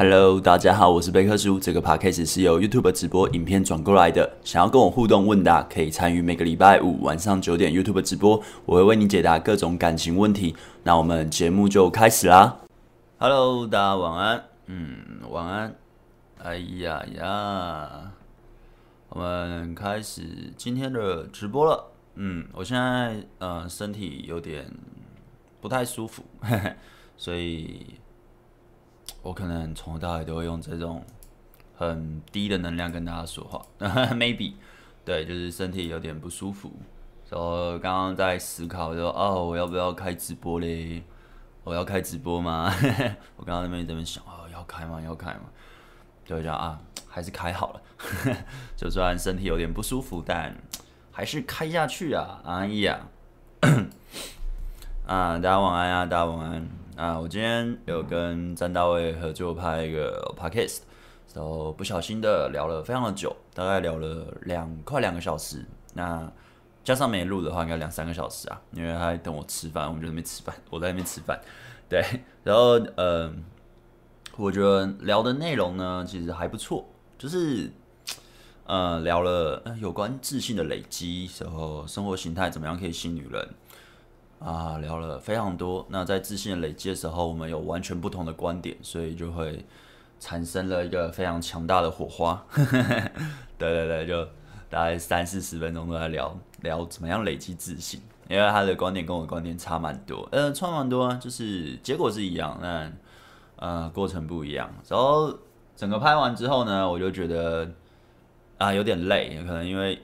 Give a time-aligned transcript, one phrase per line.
[0.00, 1.58] Hello，大家好，我是贝克叔。
[1.58, 4.32] 这个 podcast 是由 YouTube 直播影片转过来的。
[4.44, 10.54] 想要跟我互动问答，可以参与每个礼拜五晚上九点 YouTube 直播，我会为你解答各种感情问题。
[10.84, 12.58] 那我们节目就开始啦。
[13.18, 14.44] Hello，大家晚安。
[14.66, 14.98] 嗯，
[15.30, 15.74] 晚安。
[16.44, 18.12] 哎呀呀，
[19.08, 20.22] 我们开始
[20.56, 21.84] 今天的直播了。
[22.14, 24.72] 嗯，我现在呃身体有点
[25.60, 26.76] 不太舒服，呵呵，
[27.16, 27.96] 所以。
[29.22, 31.04] 我可能从头到尾都会用这种
[31.76, 33.60] 很低的能量跟大家说话，
[34.14, 34.54] maybe，
[35.04, 36.72] 对，就是身体有点不舒服，
[37.30, 41.02] 然后刚刚在思考说，哦，我要不要开直播嘞？
[41.64, 42.72] 我要开直播吗？
[43.36, 45.00] 我刚刚那边在那边想，哦，要开吗？
[45.02, 45.42] 要开吗？
[46.24, 47.82] 就这样啊，还是开好了。
[48.76, 50.54] 就算身体有点不舒服，但
[51.10, 52.40] 还是开下去啊！
[52.44, 53.00] 哎呀，
[55.06, 56.68] 啊，大家晚安啊，大家晚安。
[56.98, 60.80] 啊，我今天有跟詹大卫合作拍一个 podcast，
[61.32, 65.64] 然后不小心的聊了非常的久，大概聊了两快两个小时。
[65.94, 66.28] 那
[66.82, 71.40] 加上没录的话，应该两三个小时啊，因为他还等我吃饭，我们就在那边吃饭，我在那边吃饭。
[71.88, 72.04] 对，
[72.42, 73.32] 然后呃，
[74.36, 76.84] 我觉得聊的内容呢，其实还不错，
[77.16, 77.70] 就是
[78.66, 83.48] 呃聊了有关自信的累积，然后生活形态怎么样可以吸引女人。
[84.38, 85.84] 啊，聊了非常多。
[85.88, 89.64] 那在自信的累积的时候，我们有完全不同的观点，所以就会
[90.20, 92.44] 产生了一个非常强大的火花。
[92.54, 93.08] 对
[93.58, 94.24] 对对，就
[94.70, 102.96] 大概三四十分钟都在聊聊怎么样累积自信，因为他的观点跟我的观点差蛮多，呃，差蛮多啊，就是结果是一样，但
[103.56, 104.72] 呃过程不一样。
[104.88, 105.36] 然后
[105.74, 107.68] 整个拍完之后呢，我就觉得
[108.56, 110.00] 啊有点累，可能因为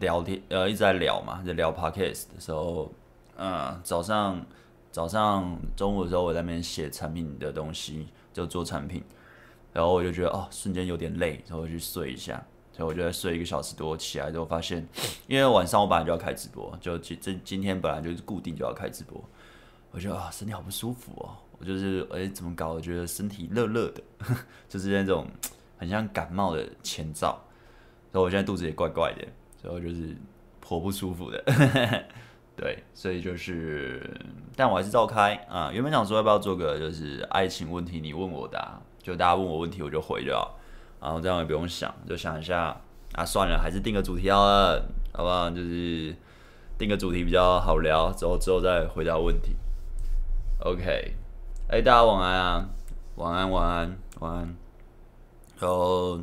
[0.00, 2.92] 聊天呃一直在聊嘛，在聊 podcast 的时候。
[3.40, 4.44] 嗯，早上、
[4.90, 9.00] 早上、中午的时候，我在那边写产品的东西，就做产品，
[9.72, 14.84] 然后我就觉得哦，瞬间有点累，然后我去睡一下，所以我就在睡一个小时多，起来之后发现，
[15.28, 19.22] 因为晚上我本来就要开直播，就今这今天本来就是固定就要开直播，
[19.92, 22.72] 我觉得啊，身体好不舒服哦，我就是哎怎么搞？
[22.72, 24.02] 我觉得身体热热的，
[24.68, 25.28] 就是那种
[25.76, 27.40] 很像感冒的前兆，
[28.10, 29.24] 然后我现在肚子也怪怪的，
[29.62, 30.16] 然后就是
[30.60, 31.44] 颇不舒服的。
[32.60, 34.02] 对，所以就是，
[34.56, 35.70] 但我还是照开啊。
[35.72, 40.58] 原本想说要不要做个就是爱情问题，你问我答，就大家问我问题我就回就好，
[41.00, 42.76] 然后这样也不用想，就想一下
[43.12, 45.48] 啊，算了，还是定个主题好了，好不好？
[45.50, 46.12] 就是
[46.76, 49.54] 定个主题比较好聊，之后之后再回答问题。
[50.64, 51.14] OK，
[51.68, 52.68] 哎，大家晚安啊，
[53.14, 54.56] 晚安晚安晚安。
[55.60, 56.20] 然后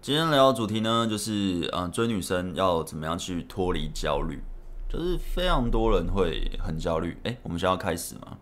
[0.00, 4.42] 今天聊的主题呢，就是嗯，追女生要怎么样去脱离焦虑。
[4.88, 8.38] 就是非常多人会很焦虑，哎，我们现在要开始吗？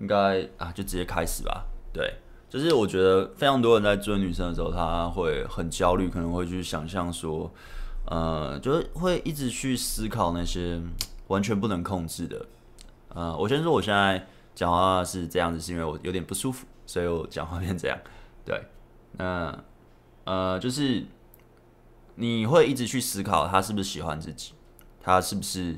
[0.00, 1.66] 应该啊，就直接开始吧。
[1.92, 2.14] 对，
[2.48, 7.52] 就是我觉得非常多人在追女生的时候，他会很焦虑，可能会去想象说，
[8.06, 10.80] 呃，就是会一直去思考那些
[11.26, 12.46] 完全不能控制的。
[13.08, 17.98] 呃，我先说，我现在讲话是这样子，是因为我有点不舒服，所以我讲话变这样。
[18.42, 18.58] 对，
[19.18, 19.62] 那
[20.24, 21.04] 呃，就是
[22.14, 24.54] 你会一直去思考他是不是喜欢自己。
[25.02, 25.76] 他是不是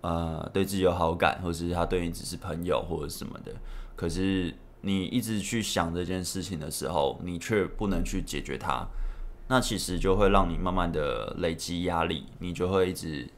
[0.00, 3.52] 呃对自己有好感，或是他对你只是朋友或者什么的？
[3.94, 8.84] 可是你一直去想这件事情的时候，你却不能去解决它，
[9.48, 13.28] 那其实就会让你慢慢的累积压力，你就会一直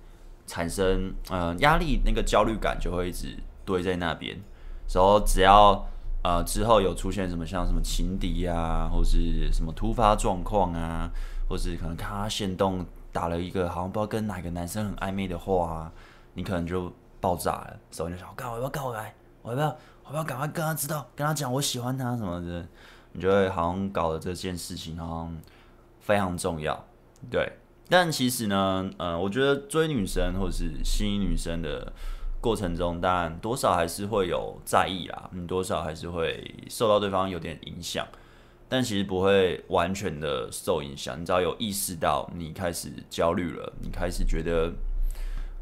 [0.46, 4.40] 产生呃压力，那个焦虑感就会一直堆在那边。
[4.88, 5.84] 然后只要
[6.22, 11.10] 呃之后有出现什么像什么情敌啊，或是什么突发状况啊，
[11.48, 12.86] 或是可能他限动。
[13.14, 15.92] 打了一个好像不知道跟哪个男生很暧昧的话，啊，
[16.34, 19.14] 你可能就爆炸了，所以就想，我干，我要不要告白？
[19.40, 19.68] 我要不要？
[20.02, 22.66] 我要不要赶快跟他知道，跟他讲我喜欢他什么的？
[23.12, 25.38] 你就会好像搞得这件事情好像
[26.00, 26.84] 非常重要，
[27.30, 27.50] 对。
[27.88, 31.92] 但其实呢，呃，我觉得追女生或者是吸引女生的
[32.40, 38.06] 过程中，当然多少还是会有在意啦，你多少还是会受到对方有点影响。
[38.74, 44.66] 但其实不会完全的受影响，你只要有意识到你开始焦虑了，你开始觉得，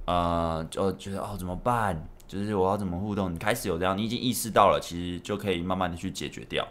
[0.06, 2.08] 啊、呃，就觉得哦怎么办？
[2.26, 3.30] 就是我要怎么互动？
[3.30, 6.66] 你开始有这样，你已经意识到了，其实就可以慢慢的去解决掉。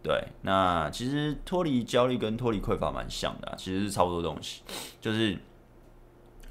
[0.00, 4.62] 对，那其实脱离焦虑跟脱离匮乏蛮像的、其实是差不多东西。
[5.00, 5.36] 就是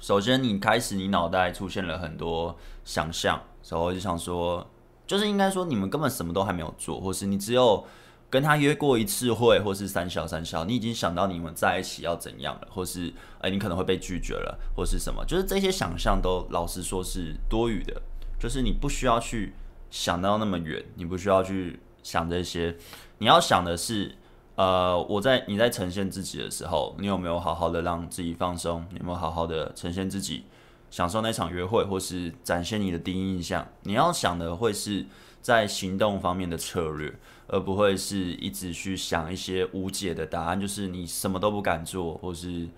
[0.00, 2.54] 首先你开始，你脑袋出现了很多
[2.84, 3.40] 想象，
[3.70, 4.68] 然后就想说，
[5.06, 7.82] 就是应该说你们根本什么都还没有做，或是你只有。
[8.30, 18.00] 跟他约过一次会，或是三小三小，你已经想到你们在一起要怎样了，或是哎、你可能会被拒绝了，或是什么，就是这些想象都老实说是多余的，
[18.38, 19.52] 就是你不需要去
[19.90, 22.76] 想到那么远，你不需要去想这些，
[23.18, 24.14] 你要想的是，
[24.54, 28.86] 呃，我在你在呈现自己的时候，你有没有好好的让自己放松？
[28.90, 30.44] 你有没有好好的呈现自己，
[30.90, 33.66] 享受那场约会，或是展现你的第一印象？
[33.82, 35.04] 你要想的会是
[35.40, 37.12] 在行动方面的策略，
[37.50, 42.68] 而不会是一直去想一些无解的答案，就是你什么都不敢做，或是。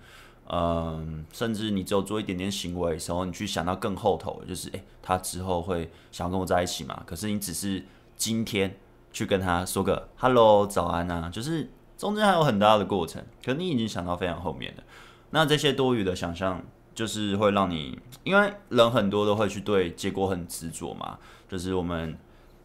[0.45, 7.01] 嗯，甚至你只有做一点点行为的时候，你去想到更后头，就是诶、他之后会想要跟我在一起嘛？
[7.05, 7.81] 可是你只是
[8.17, 8.77] 今天
[9.13, 14.83] 去跟他说个 “hello”、早安啊，就是中间还有很大的过程，可你已经想到非常后面了。
[15.29, 16.61] 那这些多余的想象，
[16.93, 21.17] 就是会让你，因为人很多都会去对结果很执着嘛。
[21.47, 22.17] 就是我们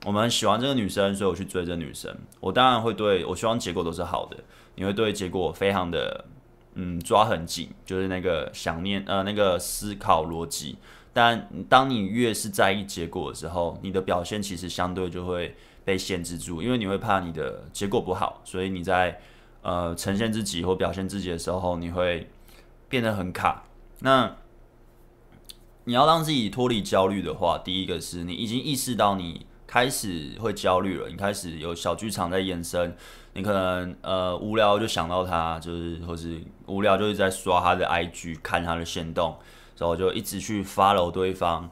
[0.04, 4.36] 我们很喜欢这个女生，所以我去追这个女生，我当然会对我希望结果都是好的。
[4.76, 6.24] 你会对结果非常的。
[6.80, 10.76] 嗯，抓很紧，就是那个想念，呃，那个思考逻辑。
[11.12, 19.20] 但当你越是在意结果的时候，你的表现其实相对就会被限制住，因为你会怕你的结果不好，所以你在
[19.62, 22.30] 呃呈现自己或表现自己的时候，你会
[22.88, 23.64] 变得很卡。
[24.00, 24.36] 那
[25.82, 32.96] 你要让自己脱离焦虑的话，第一个是你已经意识到你开始会焦虑了，你开始有小剧场在延伸。
[33.34, 39.36] 你可能呃无聊就想到他，就是或是无聊就是在刷他的 IG 看他的限动，
[39.76, 41.68] 然后就一直去 follow 对方。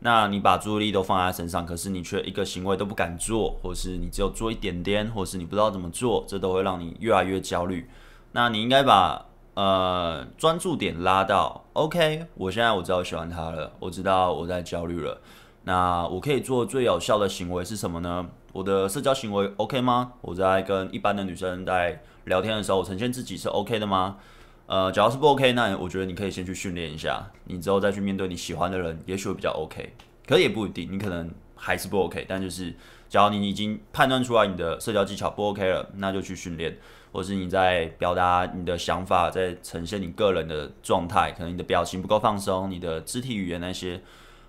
[0.00, 7.88] 那你把注意力都放在他身上，可是你却一个行为都不敢做，或是你只有做一点点，或是你不知道怎么做，这都会让你越来越焦虑。
[8.32, 15.20] 那你应该把呃专注点拉到 OK，我现在我知道喜欢他了，我知道我在焦虑了。
[15.64, 18.26] 那我可以做最有效的行为是什么呢？
[18.52, 20.12] 我的社交行为 OK 吗？
[20.20, 24.18] 我在跟一般的女生在聊天的时候，我呈现自己是 OK 的吗？
[24.66, 29.94] 呃，假如是不 OK，那我觉得你可以先去训练一下，你之后再去面对你喜欢的人，也许会比较 OK。
[30.26, 32.24] 可是也不一定，你可能还是不 OK。
[32.28, 32.74] 但就是，
[33.08, 36.78] 假如你已经判断出来你的社交技巧不 OK 了，那就去训练，
[37.10, 44.02] 或是你在表达你的想法，在呈现你个人的状态，可能你的表情不够放松，你的肢体语言那些。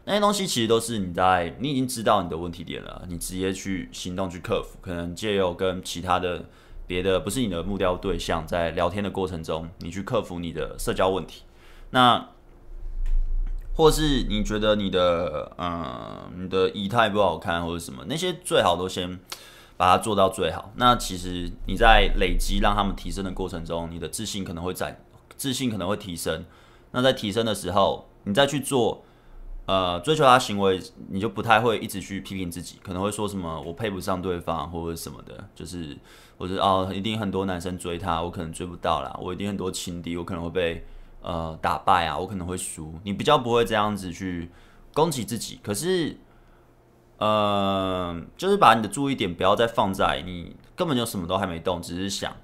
[0.07, 4.77] 那些东西其实都是你在你已经知道你的问题点了，你直接去行动去克服。
[4.79, 6.45] 可能借由跟其他的
[6.85, 11.41] 别的不是你的目标对象在聊天的过程中，你去克服你的社交问题。
[11.89, 12.29] 那
[13.73, 19.19] 或是你觉得你的嗯你的仪态不好看或者什么，那些最好都先
[19.75, 20.71] 把它做到最好。
[20.75, 25.01] 那其实你在累积让他们提升的过程中，你的自信可能会在
[25.35, 26.45] 自信可能会提升。
[26.91, 29.03] 那在提升的时候，你再去做。
[29.65, 30.79] 呃，追求他行为，
[31.09, 35.97] 你就不太会一直去批评自己，可能会说什么我配不上对方或者什么的，就是
[36.37, 40.85] 或者哦，一定很多男生追他，我可能追不到啦，我一定很多情敌，我可能会被
[41.21, 42.93] 呃打败啊，我可能会输。
[43.03, 44.51] 你比较不会这样子去
[44.93, 46.15] 攻击自己，可是
[47.17, 52.35] 呃，就是把你的注意点不要再放在你根本就什么都还没动，只是想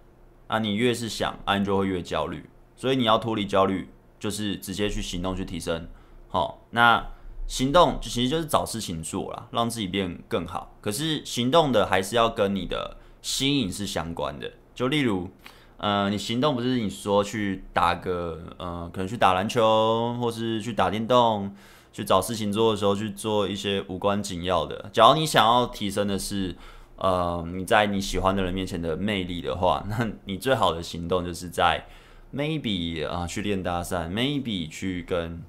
[0.47, 3.89] 啊，你越是想啊，你就会越焦虑，所以你要脱离焦虑，
[4.19, 5.88] 就是直接去行动去提升。
[6.31, 7.06] 好，那
[7.45, 10.74] 行动就其实就是找事情做啦，让自己变更好。
[10.80, 14.50] 可是行动的还是要跟你的吸引是相关的。
[14.74, 15.30] 就例如，
[15.75, 21.54] 呃，你行动不是你说去打个，呃，可能去打篮球，或是去打电动，
[21.92, 24.89] 去找事情做的时候去做一些无关紧要的。
[24.94, 26.56] 假如你想要提升的是，
[26.95, 31.86] 呃，你在你喜欢的人面前的魅力的话，那你最好的行动就是在
[32.34, 35.44] maybe 啊，去练搭讪，maybe 去跟。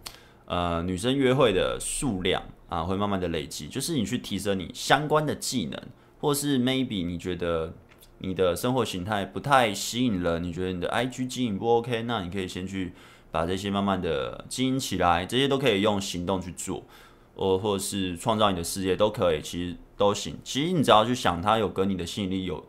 [0.53, 3.69] 呃，女生约会的数量啊，会慢慢的累积。
[3.69, 5.83] 就是你去提升你相关的技能，
[6.21, 7.73] 或是 maybe 你觉得
[8.19, 12.93] 你的生活形态不太吸引人，你觉得你的 IG 经营不 OK，那你可以先去
[13.31, 16.85] 把这些慢慢的经营起来，这些都可以用行动去做，
[17.35, 20.37] 或或是创造你的事业都可以，其实都行。
[20.45, 22.63] 其实你只要去想，它有跟你的吸引力有。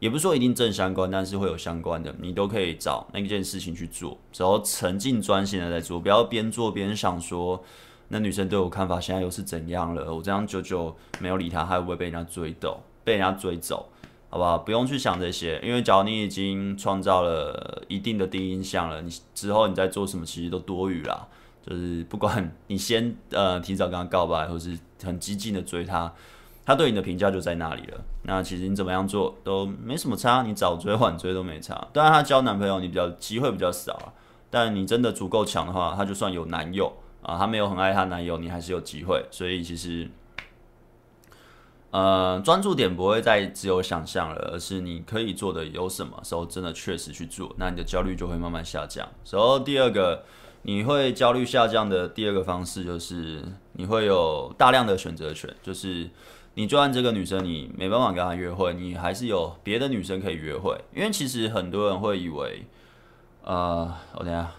[0.00, 7.62] 也不是说一定正相关，但是会有相关的，你都可以找那件事情去做，只要沉浸专心的在做，不要边做边想说，
[8.08, 10.12] 那女生对我看法现在又是怎样了？
[10.12, 12.82] 我这样久久没有理她，会不会被人家追走？
[13.04, 13.88] 被人家追走？
[14.30, 14.56] 好不好？
[14.56, 21.28] 不用去想这些，因为假如你已经创造了一定的第一印象了，你之后你在做什么其实都多余啦。
[21.66, 26.10] 就是不管你先呃提早跟她告白，或是很激进的追她。
[26.70, 28.00] 他对你的评价就在那里了。
[28.22, 31.88] 那其实你怎么样做都没什么差，你早追晚追都没差。
[31.92, 34.14] 当然，他交男朋友你比较机会比较少啊。
[34.50, 39.24] 但你真的足够强的话，他就算有男友啊，他没有很爱他男友，你还是有机会。
[39.32, 40.08] 所以其实，
[41.90, 49.08] 呃，专注点不会再只有想象了，而是你可以做的有什么时候真的确实去做，那你的焦虑就会慢慢下降。
[49.28, 50.22] 然后第二个，
[50.62, 56.08] 你会焦虑下降的第二个方式就是你会有大量的选择权，就是。
[56.54, 60.76] 你就算这个女生你没办法跟她约会，你还是有别的女生可以约会。
[60.94, 62.66] 因为其实很多人会以为，
[63.42, 64.50] 呃，我等下，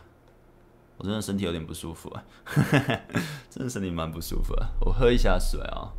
[0.98, 2.24] 我真的身体有点不舒服啊，
[3.50, 5.92] 真的身体蛮不舒服啊，我喝一下水啊。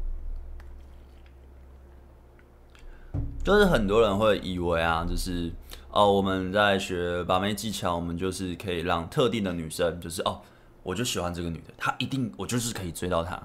[3.44, 5.52] 就是很多人会以为啊，就是
[5.90, 10.40] 哦，我们在学把妹技巧，我们就是可以让特定的女生，就是哦，
[10.82, 13.40] 我就喜欢这个女的，她一定我就是可以追到她。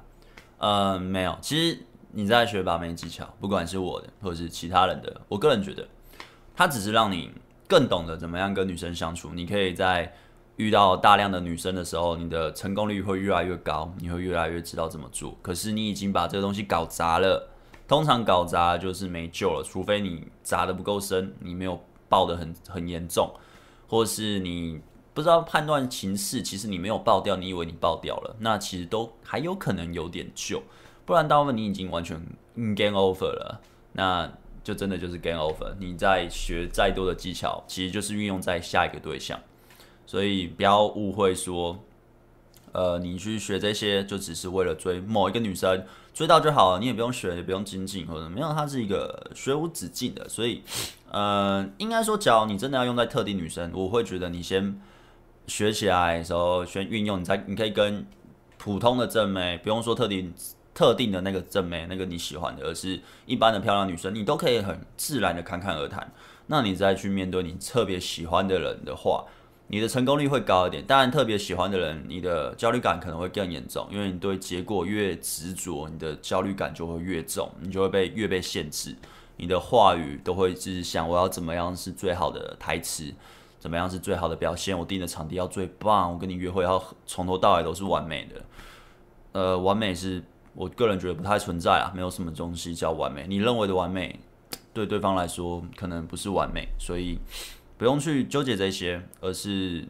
[0.59, 1.79] 嗯，没有，其实
[2.11, 5.87] 你在学把妹技巧，不管是我的或者是其他人的，我个人觉得，
[6.55, 7.31] 它只是让你
[7.67, 9.31] 更懂得怎么样跟女生相处。
[9.33, 10.13] 你可以在
[10.55, 15.37] 遇到大量的女生的时候，你的成功率会越来越高，你会越来越知道怎么做。
[15.41, 17.49] 可是你已经把这个东西搞砸了。
[17.87, 23.33] 通常搞砸就是没救了，除非你砸得不够深，你没有爆得很很严重，
[23.87, 24.81] 或是你
[25.13, 30.61] 不知道判断情势，其实你没有爆掉，你以为你爆掉了，那其实都还有可能有点救，
[31.07, 32.21] 不然大部分你已经完全
[32.53, 33.61] game over 了，
[33.93, 34.31] 那
[34.63, 35.73] 就真的就是 game over。
[35.79, 39.39] 你再学再多的技巧，其实就是运用在下一个对象，
[40.05, 41.79] 所以不要误会说。
[42.73, 45.83] 呃，你去学这些就只是为了追某一个女生，
[46.13, 50.29] 追到就好了，你也不用学，也不用精进或者没有，它是一个学无止境的。
[50.29, 50.61] 所以，
[51.09, 54.79] 呃，应该说，假如你真的要用在特定女生，我会觉得你先
[55.47, 58.05] 学起来的时候，先运用，你才你可以跟
[58.59, 60.31] 普通的正妹，不用说特定
[60.77, 66.13] 特定的那个正妹，那个你喜欢的，而是一般的漂亮女生，你都可以很自然的侃侃而谈。
[66.45, 69.25] 那你再去面对你特别喜欢的人的话。
[69.69, 78.95] 你的成功率会高一点，当然特别喜欢的人，你的焦虑感可能会更严重，因为你对结果越执着，你的焦虑感就会越重，你就会被越被限制，
[79.35, 83.13] 你的话语都会只是想我要怎么样是最好的台词，
[83.59, 88.41] 怎么样是最好的表现，我定的场地要最棒，我跟你约会要从头到尾都是完美的，
[89.33, 90.23] 呃，完美是
[90.57, 94.19] 我个人觉得不太存在啊，没有什么东西叫完美，你认为的完美，
[94.73, 97.19] 对对方来说可能不是完美，所以。
[97.79, 99.87] 不用去纠结这些，而是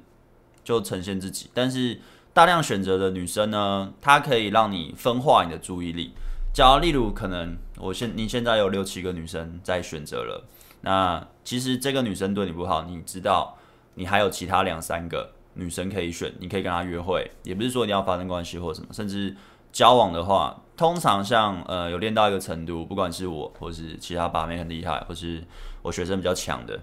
[0.61, 1.49] 就呈现自己。
[1.53, 1.97] 但是
[2.33, 6.11] 大量选择的女生呢，她可以让你分化你的注意力。
[6.53, 10.43] 假如例如可能我现你现在有六七个女生在选择了，
[10.81, 13.55] 那其实这个女生对你不好，你知道
[13.93, 19.33] 你还有其他两三个女生可以选，你可以跟她约会，也不是说一定要发生关系或什么，甚至
[19.71, 25.43] 交往的话，通常像呃有练到一个程度，不管是我或是其他把妹很厉害，或是。
[25.83, 26.77] 我学生比较强的，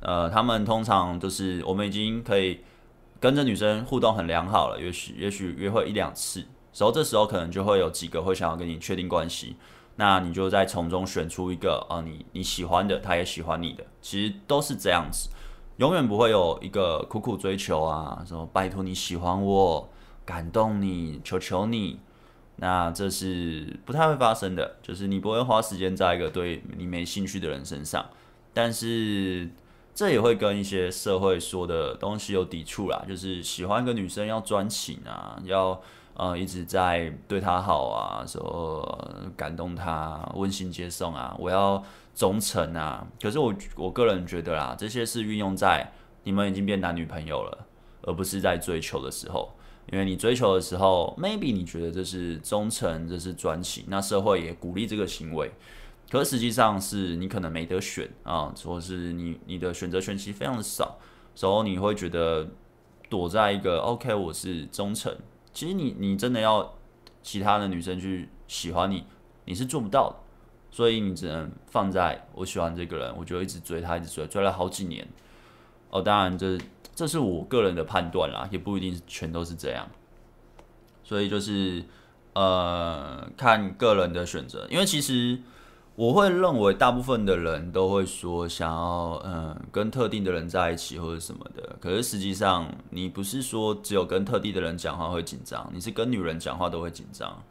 [0.00, 2.60] 呃，他们通常都是我们已经可以
[3.18, 6.40] 跟着女生互动很良好了，也许也许约会一两次，
[6.74, 9.56] 然后这时候可能就会有几个会想要跟你确定关系，
[9.96, 15.30] 那你就再从中选出一个啊，你你喜欢的，他也喜欢你的，其实都是这样子，
[15.78, 19.88] 永远不会有一个苦苦追求啊，什么拜托你喜欢我，
[20.26, 21.98] 感动你，求求你，
[22.62, 28.04] 那这是不太会发生的，就是你不会花时间在一个对你没兴趣的人身上。
[28.52, 29.48] 但是
[29.94, 35.80] 这也会跟一些社会说的东西有抵触啦，就是喜欢一个女生要专情啊，要
[36.12, 41.82] 呃一直在对她好啊，说感动她，温馨接送啊，我要
[42.14, 43.06] 忠诚啊。
[43.22, 45.90] 可是我我个人觉得啦，这些是运用在
[46.24, 47.66] 你们已经变男女朋友了，
[48.02, 49.50] 而不是在追求的时候。
[49.92, 55.50] 因为你追求的时候，maybe 你觉得这是忠诚，这是专情，那社会也鼓励这个行为。
[56.10, 60.98] 可实际上是你可能没得选啊，或是你你的选择权其实非常的少，
[61.34, 62.48] 时候你会觉得
[63.08, 65.16] 躲在一个 OK，我是忠诚，
[65.52, 66.74] 其实你你真的要
[67.22, 69.04] 其他的女生去喜欢你，
[69.44, 70.16] 你是做不到的，
[70.70, 75.06] 所以你只能放在我喜欢这个人，我就一直追他，一直追，追了好几年。
[75.90, 76.58] 哦，当然这
[77.00, 79.88] 这是我个人的判断啦，也不一定全都是这样，
[81.02, 81.82] 所以就是
[82.34, 85.40] 呃看个人的选择，因为其实。
[85.96, 97.42] 我会认为大部分的人都会说想要嗯跟特定的人在一起或者什么的，可是实际上你不是说只有跟特定的人讲话会紧张，你是跟女人讲话都会紧张，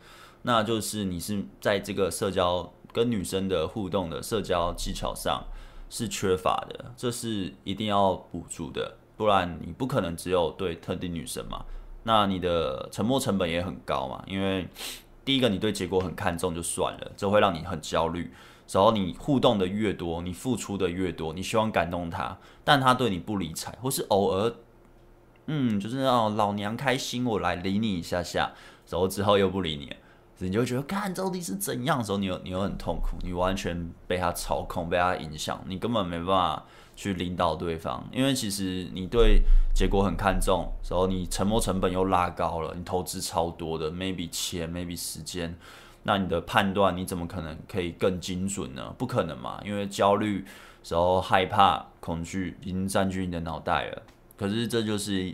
[0.41, 5.43] 那就是你是在这个社交跟女生的互动的社交技巧上
[5.87, 11.65] 是缺乏的，这是一定要补足的，不然你不可能只有对特定女生嘛，
[12.03, 14.65] 那你的沉默成本也很高嘛，因为。
[15.25, 18.33] 第一个，你对结果很看重就算了，这会让你很焦虑。
[18.71, 24.51] 然后你互动的越多，你付出的越多，你希望感动他，但他对你不理睬，或是偶尔，
[25.45, 28.53] 嗯，就是让老娘开心，我来理你一下下，
[28.89, 29.95] 然后之后又不理你，
[30.39, 36.65] 你就觉得，看到底是怎样的时候，你又你又很痛苦，你完全被他操控，被他影响，你根本没办法。
[36.99, 39.41] 去领导对方，因为其实你对
[39.73, 45.57] 结果很看重，然后你沉没成本又拉高了，你投资超多的，maybe 钱，maybe 时间，
[46.03, 48.93] 那你的判断你怎么可能可以更精准呢？
[48.97, 50.43] 不可能嘛，因为焦虑
[50.83, 54.01] 时候害怕、恐惧已经占据你的脑袋了。
[54.35, 55.33] 可是这就是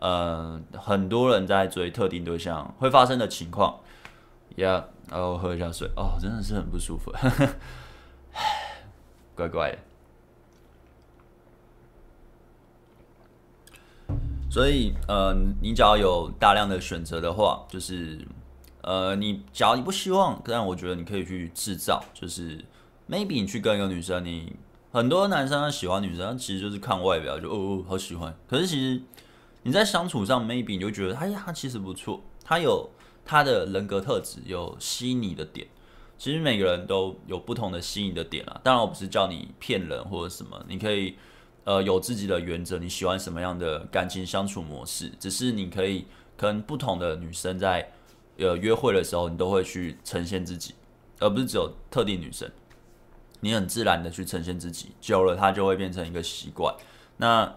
[0.00, 3.78] 呃很多人在追特定对象会发生的情况。
[4.56, 7.12] 呀，然后喝一下水，哦，真的是很不舒服，
[9.34, 9.78] 怪怪的。
[14.50, 18.24] 所以，呃，你只要有大量的选择的话，就是，
[18.82, 22.64] 呃，你假如你不希望，但我觉得你可以去制造，就是
[23.10, 24.54] maybe 你去跟一个女生，你
[24.92, 29.02] 很多男生喜欢女生，其实就是看外表就哦哦好喜欢，可是其实
[29.64, 32.88] 你在相处上 maybe 你就觉得，哎呀，他其实不错，他有
[33.24, 35.66] 他的人格特质，有吸引你的点。
[36.18, 41.16] 其实每个人都有不同的吸引的点啊，当然我不是叫你骗人或者什么，你可以。
[41.66, 45.10] 呃，有自己的原则，你喜欢什么样的感情相处模式？
[45.18, 46.04] 只是你可以
[46.36, 47.90] 跟不同的女生在
[48.36, 50.74] 呃约会的时候，你都会去呈现自己，
[51.20, 52.46] 而不是只有特定女生。
[53.40, 56.74] 你很自然的去呈现自己，久了它就会变成一个习惯。
[57.16, 57.50] 那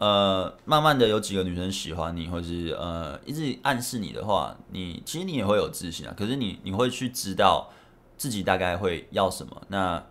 [0.00, 6.14] 呃，慢慢的有几个女生喜欢你，或是呃一直暗示你的话，你其实你也会有自信啊。
[6.16, 7.68] 可是你你会去知道
[8.16, 9.60] 自己大概会要什么。
[9.68, 10.02] 那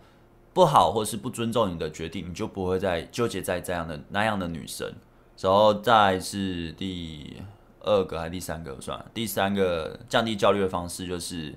[0.53, 4.93] 不好，或是不尊重你的决定，你就不会再纠结在这样的那样的女生。
[5.39, 7.38] 然后再是第
[7.79, 8.79] 二个还是第三个？
[8.79, 11.55] 算了，第三个降低焦虑的方式就是，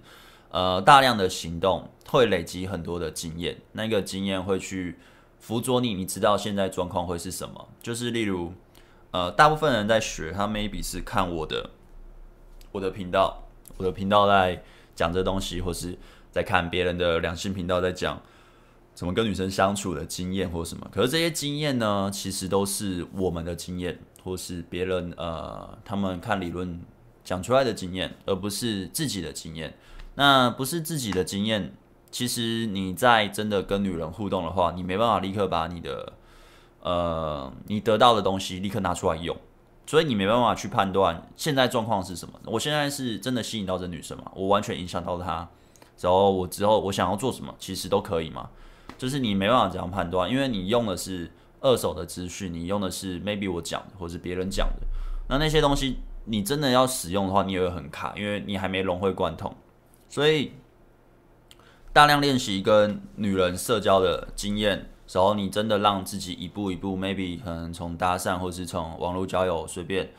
[0.51, 4.97] 呃，大量的行动会累积很多的经验，那个经验会去
[5.43, 7.69] 辅佐你，你知道现在状况会是什么？
[7.83, 8.53] 就是例如，
[9.11, 11.71] 呃，大部分人在学，他 maybe 是看我的
[12.71, 13.43] 我的频道，
[13.77, 14.63] 我的频道在
[14.95, 15.99] 讲这东西，或是
[16.31, 18.23] 在看别人的两性频道在讲。
[18.95, 20.87] 怎么跟女生相处的经验或什么？
[20.93, 26.79] 可是这些经验呢，其实都是我们的经验，或是别人呃他们看理论
[27.25, 29.75] 讲出来的经验，而不是自己的经验。
[30.15, 31.75] 那不是自己的经验，
[32.13, 36.13] 其实你在真的跟女人互动的话，你没办法立刻把你的
[36.83, 39.35] 呃你得到的东西立刻拿出来用，
[39.87, 42.35] 所以你没办法去判断现在状况是什么。
[42.45, 44.31] 我现在是真的吸引到这女生吗？
[44.35, 45.49] 我完全影响到她，
[46.01, 48.51] 然后我之后我想要做什么，其实都可以嘛？
[48.99, 54.87] 就是你没办法这样判断，因为你用的是二手的资讯，你用的是 maybe 我讲的，或是别人讲的。
[55.29, 55.97] 那那些东西
[56.27, 59.53] 你真的要使用的话，你也会很卡，因为你还没融会贯通。
[60.09, 60.53] 所以
[61.93, 70.11] 大量练习跟女人社交的经验，然后你真的让自己一步一步，maybe 可能从搭讪或是从网络交友随便，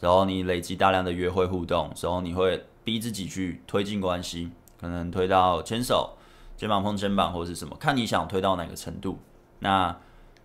[0.00, 6.16] 然后你累积大量的约会互动，然后你会逼自己去推进关系，可能推到牵手。
[6.56, 9.18] 肩膀碰肩膀或者是什么，看你想推到哪个程度。
[9.60, 9.96] 那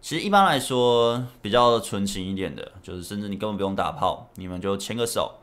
[0.01, 5.39] 其实一般来说，比较纯情一点的，就是甚至你根本不用打炮，你们就牵个手，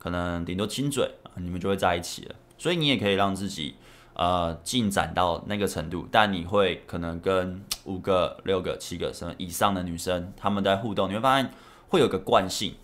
[0.00, 2.34] 可能顶多亲嘴，你们就会在一起了。
[2.58, 3.76] 所以你也可以让自己
[4.16, 11.50] 呃进展到那个程度，但你会可能跟五个、六个、七个什么以上的女生，他们在互动，你会发现
[11.88, 12.74] 会有个惯性。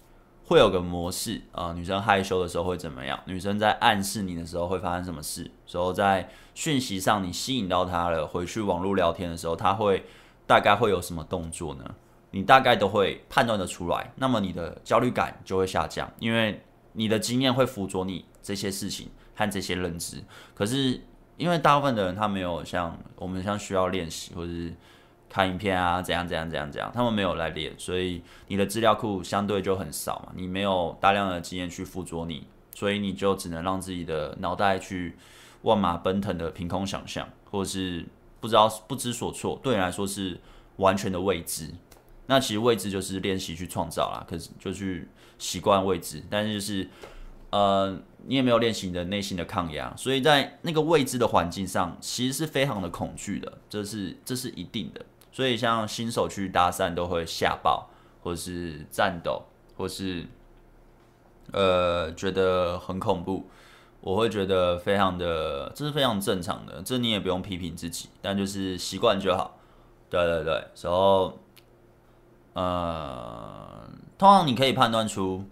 [0.44, 3.18] 会有个模式啊、女生害羞的时候会怎么样？
[3.24, 5.50] 女生在暗示你的时候会发生什么事？
[5.64, 10.04] 时候在讯息上你吸引到她了，回去网络聊天的时候，她会
[10.46, 11.94] 大概会有什么动作呢？
[12.32, 14.12] 你大概都会判断得出来。
[14.16, 16.60] 那么你的焦虑感就会下降，因为
[16.92, 20.22] 你的经验会辅佐你这些事情和这些认知。
[20.54, 21.00] 可是
[21.36, 24.72] 因为大部分的人他没有像我们像需要练习或者是。
[25.34, 30.32] 看影片啊，怎样怎样怎样怎样，他们没有来练，所以你的资料库相对就很少嘛。
[30.36, 35.16] 你没有大量的经验去辅佐你，所以你就只能让自己的脑袋去
[35.62, 38.04] 万马奔腾的凭空想象，或者是
[38.40, 39.58] 不知道不知所措。
[39.62, 40.38] 对你来说是
[40.76, 41.70] 完全的未知。
[42.26, 46.86] 那其实未知就是练习去创造啦，可是就去习惯未知，但是就是
[47.48, 55.04] 呃，你也没有练习你的内心的抗压，所以在那个未知的环境上，其实是非常的恐惧的，这是这是一定的。
[55.32, 57.88] 所以，像新手去搭讪都会吓爆，
[58.22, 59.42] 或是颤抖，
[59.76, 60.26] 或是
[61.52, 63.48] 呃觉得很恐怖。
[64.02, 69.58] 我会觉得非常的，这是非常正常的，这你也不用批评自己，但就是习惯就好。
[70.10, 71.38] 对对对，然后
[72.52, 75.44] 呃，通常你可以判断出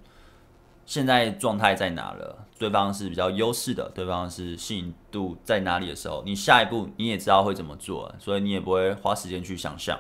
[0.85, 2.40] 现在状态在哪了。
[2.61, 9.99] 对方是比较优势的，对方是吸引度在哪里的时候，你下一步你也知道会怎么做，所以你也不会花时间去想象，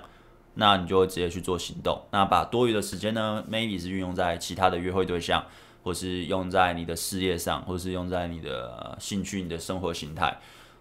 [0.56, 2.02] 那你就会直接去做行动。
[2.10, 5.42] 那把多余的时间呢，maybe 是运用在其他的约会对象，
[5.82, 10.38] 或是用在你的事业上，或是用在你的兴趣、你的生活形态，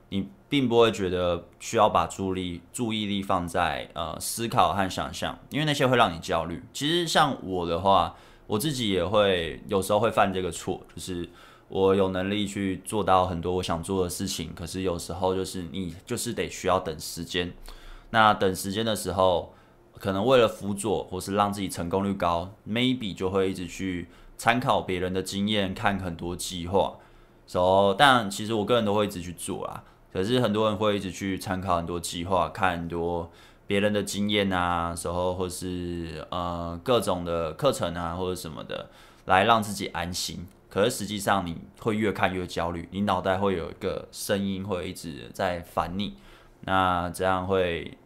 [0.09, 6.61] 你并不会觉得需要把注意力注意力放在呃思考和想象，因为那些会让你焦虑。
[6.73, 11.29] 其实像我的话，我自己也会有时候会犯这个错，就是。
[11.69, 17.53] 我有能力去做到很多我想做的事情，可是有时候就是你就是得需要等时间。
[18.09, 19.53] 那等时间的时候，
[19.99, 26.95] 可能为了辅佐或是让自己成功率高，maybe 就会一直去参考别人的经验，看很多计划。
[27.45, 29.83] So, 但其实我个人都会一直去做啦。
[30.11, 33.29] 可是很多人会一直去参考很多计划，看很多
[33.67, 38.89] 别人的经验啊，时候或是呃各种的课程啊，或者什么的，
[39.25, 40.47] 来让自己安心。
[40.69, 46.15] 可是实际上你会越看越焦虑，你脑袋会有一个声音会一直在烦你，
[46.61, 47.97] 那这样会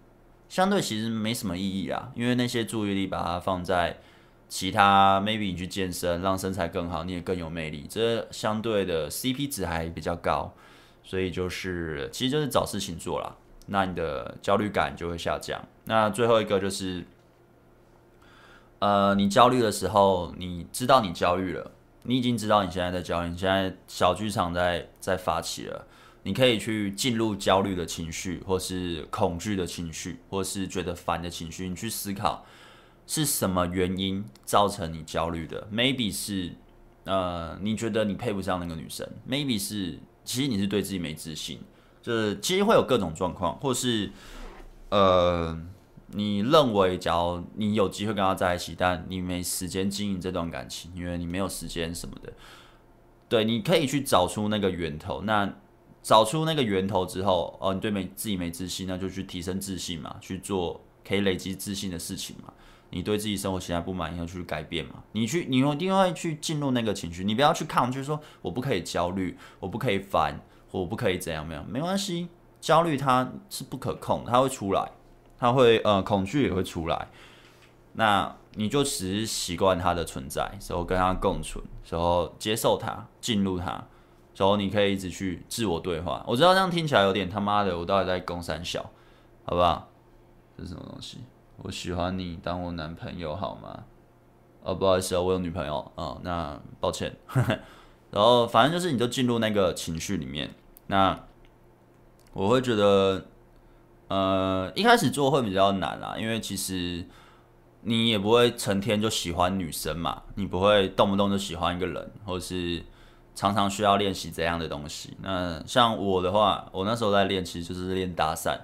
[0.47, 3.99] 相对其实没什么意义啊，因为那些注意力把它放在
[4.47, 10.54] 其他，maybe 你去健身让身材更好，你也更有魅力，这相对的 CP 值还比较高，
[11.04, 15.60] 所以就是其实就是找事情做啦，那你的焦虑感就会下降。
[15.86, 17.04] 那最后一个就是，
[18.80, 21.71] 呃，你焦虑的时候，你知道你焦虑了。
[22.03, 25.87] 你已经知道你现在在焦虑，你现在小剧场在在发起了。
[26.23, 31.67] 你可以去进入焦虑的情绪，或是恐惧的情绪，或是觉得烦的情绪。
[31.67, 32.45] 你去思考
[33.05, 36.53] 是什么原因造成你焦虑的？Maybe 是
[37.03, 41.59] 呃，你觉得你配不上那个女生；Maybe 是其实你是对自己没自信。
[42.01, 44.11] 就是其实会有各种状况，或是
[44.89, 45.61] 呃。
[46.15, 52.32] 你认为，假如你有机会跟他在一起，但你没时间经营这段感情，因为你没有时间什么的，
[53.28, 55.21] 对，你可以去找出那个源头。
[55.21, 55.52] 那
[56.02, 62.54] 找出那个源头之后，哦，你对没自己没自信，那就去提升自信嘛，去做可以累积自信的事情嘛。
[62.89, 65.04] 你对自己生活现在不满意，要去改变嘛。
[65.13, 72.28] 你去，你一定会去进入那个情绪，你不要去抗拒，说我不可以焦虑，我不可以烦，我不可以怎样怎样，没关系，
[72.62, 74.91] 焦虑它是不可控，它会出来。
[75.43, 77.10] 他会呃，恐惧也会出来，
[77.95, 83.71] 那你就只是习惯他的存在，然后跟他共存，然后接受他，进入他，
[84.38, 86.23] 然后你可以一直去自我对话。
[86.25, 88.89] 我知道这样听起来有点他妈的，我到底在攻三小，
[89.43, 89.89] 好不好？
[90.58, 91.17] 这是什么东西？
[91.58, 93.84] 我喜欢你当我男朋友好吗？
[94.63, 97.13] 哦，不好意思啊，我有女朋友哦，那抱歉。
[98.12, 100.51] 然后反正就是，你就进入那个情绪里面，
[100.88, 101.19] 那
[102.32, 103.25] 我会觉得。
[104.07, 107.05] 呃，一开始做会比较难啦，因为其实
[107.81, 112.83] 你也不会成天就喜欢女生嘛，你不会动不动就喜欢一个人，或是
[113.33, 115.17] 常常需要练习这样的东西。
[115.21, 118.57] 那像我的话，我那时候在练，其实就是练搭讪。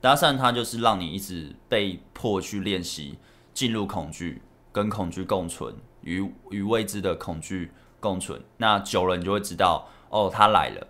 [0.00, 3.18] 搭讪它就是让你一直被迫去练习，
[3.54, 8.40] 进入恐惧，跟恐惧共存，与与未知的恐惧共存。
[8.58, 10.86] 那久了，你就会知道，哦，他来了。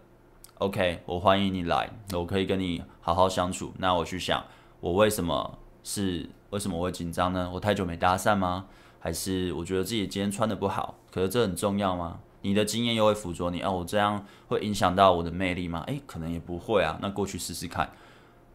[0.58, 3.74] OK，我欢迎你来，我可以跟你好好相处。
[3.76, 4.42] 那我去想，
[4.80, 7.50] 我为什么是为什么我会紧张呢？
[7.52, 8.64] 我太久没搭讪吗？
[8.98, 10.94] 还是我觉得自己今天穿得不好？
[11.12, 12.20] 可是这很重要吗？
[12.40, 15.84] 你的经验又会辅佐你哦，我这样会影响到我的魅力吗？
[15.88, 16.98] 诶，可能也不会啊。
[17.02, 17.92] 那过去试试看，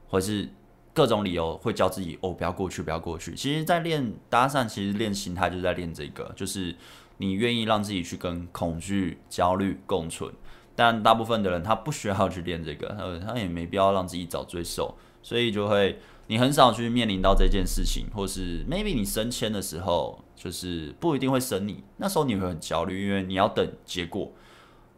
[0.10, 0.50] 或是
[0.96, 3.36] 各种理由会叫自己哦，不要过去，不要过去。
[3.36, 6.76] 其实，在练搭讪，其实练心态就在练这个，就是
[7.18, 10.34] 你愿意让自己去跟恐惧、焦虑共存。
[10.76, 24.32] 但大部分的人他不需要去练这个，他他也没必要让自己找罪受，所以就会你很少去面临到这件事情，或是 maybe 你升迁的时候，就是不一定会升你，那时候你会很焦虑，因为你要等结果，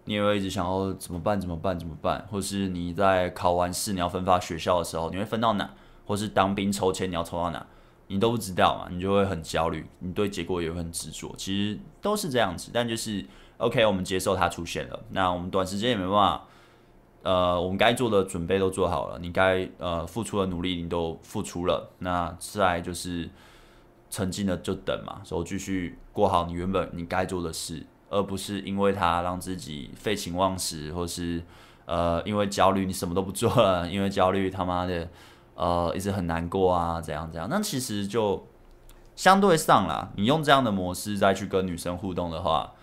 [0.05, 5.73] 你也会一直想要怎么办怎么办怎么办，或是你在考完试你要分发学校的时候，你会分到哪，
[6.05, 7.65] 或是当兵抽签你要抽到哪，
[8.07, 13.25] 你都不知道嘛，你就会很焦虑，你对结果也会很执着，其实都是这样子，但就是。
[13.57, 14.99] OK，我们接受它出现了。
[15.11, 16.43] 那我们短时间也没办法，
[17.21, 21.89] 呃，我们该做的准备都做好了，你该呃付出的努力你都付出了。
[21.99, 23.29] 那再来就是
[24.09, 31.41] 沉静的就等嘛，然后继续过好你原本你该做的事，而不是因为它让自己废寝忘食，或是
[31.85, 35.07] 呃因为焦虑你什么都不做了，因为焦虑他妈的
[35.55, 37.47] 呃一直很难过啊，怎样怎样。
[37.49, 38.45] 那其实就
[39.15, 42.73] 相对上啦，你用这样的模式再去跟女生互动的话。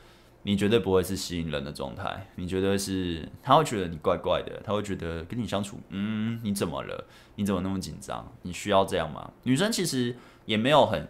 [0.42, 7.04] 你绝对不会是吸引人的状态，你绝对是他会觉得你怪怪的，他会觉得跟你相处，嗯，你怎么了？
[7.34, 8.26] 你怎么那么紧张？
[8.40, 9.30] 你需要这样吗？
[9.42, 11.06] 女生其实也没有很，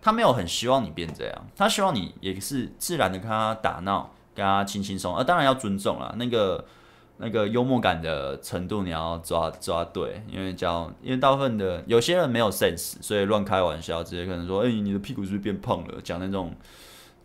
[0.00, 6.64] 她没有很希望你变这样，她希望你也是自然的跟她打闹，跟她轻轻松，呃，当然要尊重啦，那个
[7.18, 16.00] 那个幽默感的程度你要抓抓对，因为叫因为大部分的有些人没有 sense，所以乱开玩笑，直接可能说，哎、你的屁股是不是变胖了？
[16.02, 16.54] 讲那种。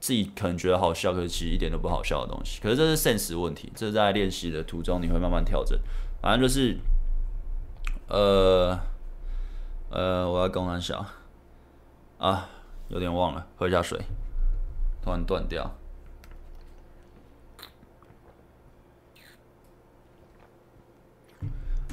[0.05, 2.61] 自己可能觉得好笑，可是其实一点都不好笑的东西。
[2.61, 5.75] 可是这是现实问题，这在练习的途中你会慢慢调整。
[6.21, 6.77] 反正就是
[8.07, 8.79] 呃
[9.89, 11.03] 呃，我要跟我讲
[12.19, 12.47] 啊，
[12.89, 13.99] 有点忘了，喝一下水，
[15.01, 15.71] 突然断掉，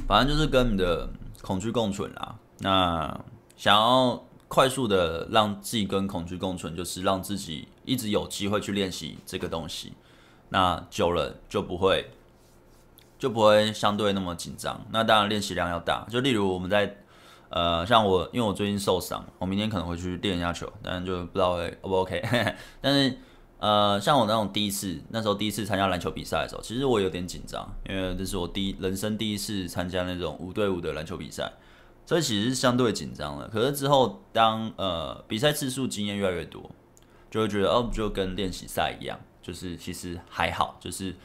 [0.06, 1.08] 反正就是跟你的
[1.40, 2.38] 恐惧共存啦。
[2.58, 3.18] 那
[3.56, 4.22] 想要。
[4.52, 9.94] 快速的让自己跟恐惧共存，就是让自己一直有机会去练习这个东西。
[10.50, 12.10] 那久了就不会，
[13.18, 14.78] 就不会相对那么紧张。
[14.90, 16.06] 那当然练习量要大。
[16.10, 16.98] 就例如我们在，
[17.48, 22.22] 呃，像我，因为我最近受伤，我明天可能会去练一下球，但是就不知道会 O 不 OK。
[22.82, 23.16] 但是，
[23.58, 31.50] 呃，像我那种第一次，那时候第一次参加篮球比赛的时候，其实我有点紧张，因为这是我第一人生第一次参加那种五对五的篮球比赛，
[32.04, 33.48] 所以其实是相对紧张了。
[33.48, 36.70] 可是之后当呃比赛次数经验越来越多，
[37.30, 39.18] 就会觉得哦，就跟练习赛一样。
[39.42, 41.16] 就是其实还好，就是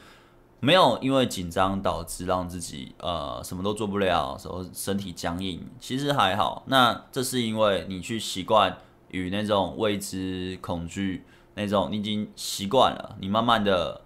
[0.58, 6.64] 没有因为紧张导致让自己呃什么都做不了，时候身体僵硬，其实还好。
[6.66, 8.76] 那这是因为你去习惯
[9.12, 14.00] 与那种未知恐惧那种，你已经习惯了，你慢慢的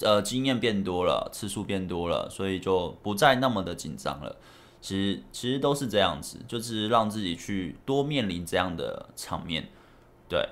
[0.00, 4.36] 呃经验变多了，次数变多了，所以就不再那么的紧张了。
[4.84, 9.66] 其实其实都是这样子，就是让自己去多面临这样的场面，
[10.28, 10.46] 对。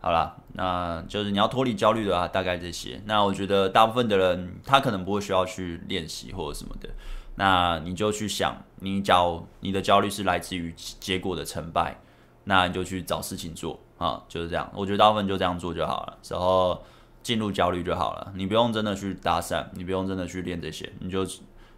[0.00, 3.00] 好啦，那就是你要脱离焦虑的话，大概这些。
[3.06, 6.90] 那我觉得大部分的人他可能不会需要去练习或者什么的。
[7.36, 11.98] 那你就去想，你假如你的焦虑是来自于结果的成败，
[12.44, 14.70] 那你就去找事情做啊，就是这样。
[14.74, 16.80] 我觉得大部分就这样做就好了，然后
[17.22, 18.32] 进入焦虑就好了。
[18.36, 21.26] 你不用真的去搭讪，你不用真的去练这些，你就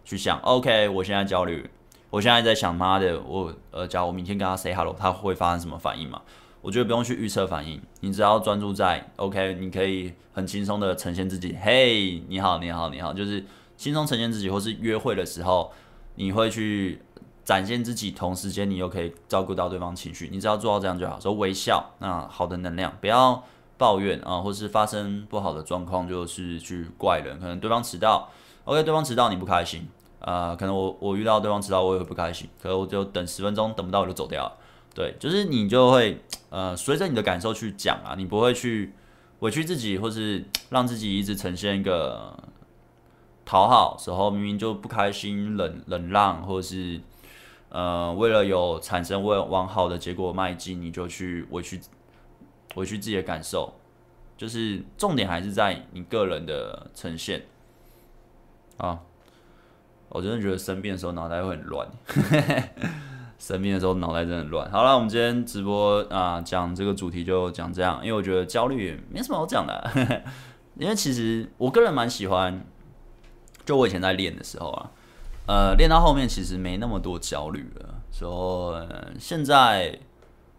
[0.03, 1.67] 去想，OK，我现在焦虑，
[2.11, 6.21] 我现在在想妈的，我呃，假如我明天跟他 say hello，他会发生什么反应嘛？
[6.61, 11.57] 我觉得不用去预测反应，你只要专注在 OK，你可以很轻松的呈现自己。
[11.61, 13.43] 嘿，你好，你好，你好，就是
[13.77, 15.71] 轻松呈现自己，或是约会的时候，
[16.15, 17.01] 你会去
[17.45, 20.27] 展现自己，同时间你又可以照顾到对方情绪。
[20.29, 23.41] 你只要做到这样就好，说微笑，那好的能量，不要
[23.77, 27.39] 抱怨啊，或是发生不好的状况，就是去怪人。
[27.39, 28.29] 可能对方迟到
[28.65, 29.87] ，OK，对方迟到你不开心，
[30.21, 34.57] 呃，可能我我遇到对方迟到我也会不开心，可是我就等十分钟，等不到我就走掉了。
[34.93, 38.93] 对，就是你就会呃，随着你的感受去讲啊，你不会去
[39.39, 42.37] 委屈自己，或是让自己一直呈现一个
[43.45, 46.99] 讨好时候，明明就不开心、冷冷让，或是
[47.69, 51.79] 呃，为了有产生为往好的结果迈进，你就去委屈
[52.75, 53.73] 委屈自己的感受，
[54.37, 57.45] 就是重点还是在你个人的呈现
[58.77, 58.99] 啊。
[60.11, 61.87] 我真的觉得生病的时候脑袋会很乱。
[63.39, 64.69] 生病的时候脑袋真的很乱。
[64.69, 70.23] 好了，我们今天直播啊，讲这个主题就讲这样，因为我觉得焦虑没什么好讲的。
[70.77, 72.63] 因为其实我个人蛮喜欢，
[73.65, 74.91] 就我以前在练的时候啊，
[75.47, 77.95] 呃，练到后面其实没那么多焦虑了。
[78.11, 79.97] 所以现在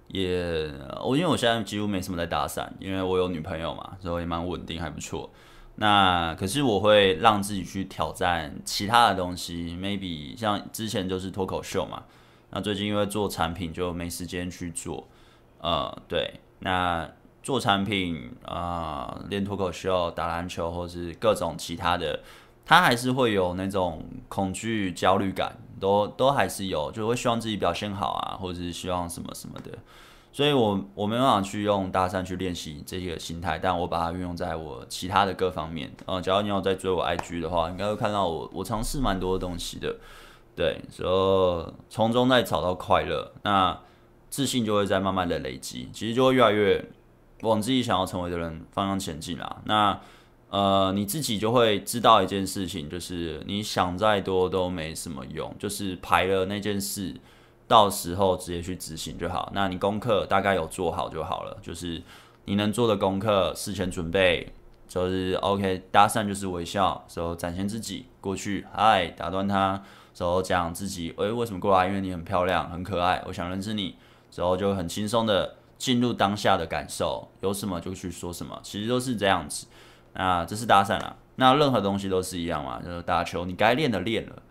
[0.09, 0.69] 也
[1.05, 5.31] 我因为我现在几乎没什么在搭讪，因为我有女朋友嘛，所以也蛮稳定，还不错。
[5.77, 12.03] 那可是我会让自己去挑战其他的东西，maybe 像之前就是脱口秀嘛。
[12.51, 15.09] 那最近因为做产品就没时间去做，
[15.59, 17.11] 呃，对，那
[17.43, 22.21] 做产品啊，练、脱口秀、打篮球或是各种其他的，
[22.67, 29.79] 他还是会有那种恐惧、焦虑感，都都还是有，就会希望自己表现好啊，或者是希望什么什么的。
[30.33, 35.93] 所以我我没办法去用搭讪去练习这个心态，但我把它运用在我其他的各方面。
[36.07, 39.97] 呃，假如你有在追我 IG 的话，应该会看到我我尝试蛮多东西的。
[40.57, 43.79] 对，所以从中再找到快乐，那
[44.31, 46.85] 自信就会在慢慢的累积，其实就会越来越
[47.43, 49.63] 往自己想要成为的人方向前进啦。
[49.65, 50.01] 那
[50.51, 57.17] 呃，你自己就会知道一件事情，就是你想再多都没什么用，就是排了那件事，
[57.73, 59.51] 到时候直接去执行就好。
[59.55, 62.03] 那你功课大概有做好就好了，就是
[62.45, 64.53] 你能做的功课，事前准备
[64.87, 69.83] 就是 OK，搭讪就是微笑，时候展现自己，过去嗨，打断他。
[70.19, 71.89] 然后讲自己，诶，为什么过来？
[71.89, 73.97] 因为你很漂亮，很可爱，我想认识你。
[74.37, 79.67] 然后就很轻松的进入当下的感受，有什么就去说什么，其实都是这样子。
[80.13, 84.43] 那这是搭讪啊，那任何东西都是一样嘛，就是打球，你该练的练了，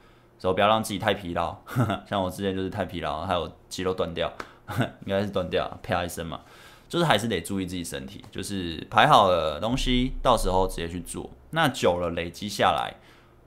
[0.42, 1.56] 之后不要让自己太疲劳。
[2.10, 4.28] 像我之前就是太疲劳，还有肌肉断掉，
[5.06, 6.42] 应该是断掉，啪一声嘛，
[6.90, 11.30] 就是还是得注意自己身体，就是排好了东西，到时候直接去做。
[11.52, 12.96] 那久了累积下来。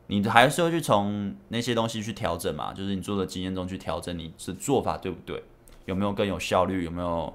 [0.06, 5.42] 你还是要去从那些东西去调整嘛，就是你做的经验中去调整，你是做法对不对？
[5.86, 6.84] 有没有更有效率？
[6.84, 7.34] 有没有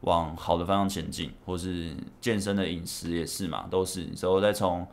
[0.00, 1.32] 往好的方向前进？
[1.46, 4.04] 或是健身的饮食也是嘛，都是。
[4.06, 4.84] 之后再从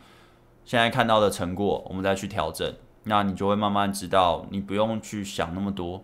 [0.65, 2.71] 现在看到的成果，我们再去调整，
[3.05, 6.03] 那你就会慢慢知道，你不用去想那么多，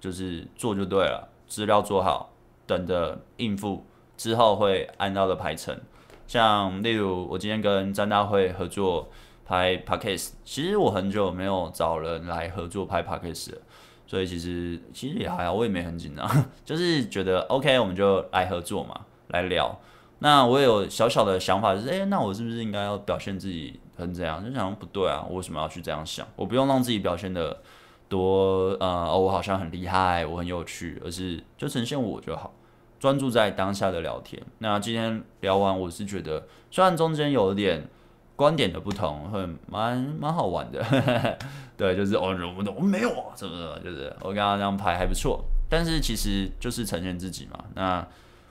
[0.00, 1.28] 就是做就对了。
[1.46, 2.30] 资料做好，
[2.66, 3.84] 等着应付
[4.16, 5.78] 之后会按照的排程。
[6.26, 9.08] 像例如我今天跟詹大会合作。
[9.48, 10.32] 拍 Podcast。
[10.44, 13.58] 其实我很久没有找人来合作拍 Podcast 了，
[14.04, 16.28] 所以其实其实也还好，我也没很紧张，
[16.66, 19.78] 就是觉得 OK，我们就来合作嘛，来聊。
[20.18, 24.44] 那我有小小的想法，就是哎、那我是不是应该要表现自己很怎样？
[24.44, 26.26] 就想不对啊，我为什么要去这样想？
[26.36, 27.60] 我不用让自己表现得
[28.08, 32.52] 多呃、哦，我好像很厉害，我很有趣，而是就呈现我就好，
[33.00, 34.42] 专注在当下的聊天。
[34.58, 37.88] 那今天聊完，我是觉得虽然中间有一点
[38.36, 40.84] 观点的不同，会蛮蛮好玩的。
[41.76, 47.64] 对，就是哦，我我没有啊，什么什么，就是我刚刚这样拍还不错，但是其实就是呈现自己嘛。
[47.74, 48.06] 那。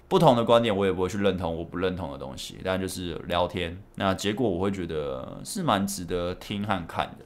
[0.08, 7.26] 不同的观点，我也不会去认同我不认同的东西，但就是聊天，那结果我会觉得是蛮值得听和看的，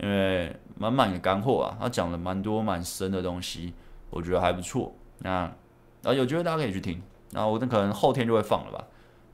[0.00, 3.74] 因为满满的干货啊，他讲了蛮多蛮深的东西，
[4.10, 4.94] 我觉得还不错。
[5.18, 5.52] 那
[6.04, 8.84] 啊，有机会大家可以去听，然后我可能后天就会放了吧，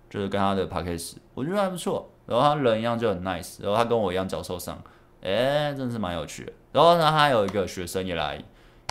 [0.09, 2.09] 就是跟他的 podcast，我觉得还不错。
[2.27, 4.83] 然后他人一样就很 nice，然后他跟我一样脚受伤，
[5.23, 6.53] 哎，真的是蛮有趣的。
[6.73, 8.43] 然后呢，他有一个学生也来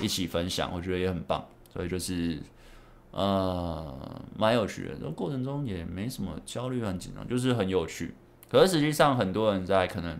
[0.02, 2.40] 一起分享，我觉得也很棒，所以就是。
[3.18, 8.14] 呃，蛮有趣的，这过程中也没什么焦虑和紧张，就是很有趣。
[8.48, 10.20] 可是实际上，很多人在可能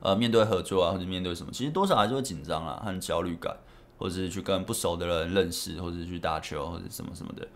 [0.00, 3.54] 呃面对合作啊，或者面对什么，其实多少还是会紧张啊，和焦虑感，
[3.98, 7.46] 或者是去跟不熟的人认识，或者是去打球，或者什么什么的。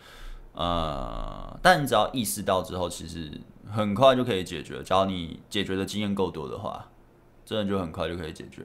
[0.52, 3.30] 呃，但你只要意识到之后，其实
[3.70, 4.82] 很快就可以解决。
[4.82, 6.86] 只要你解决的经验够多的话，
[7.46, 8.62] 真的就很快就可以解决。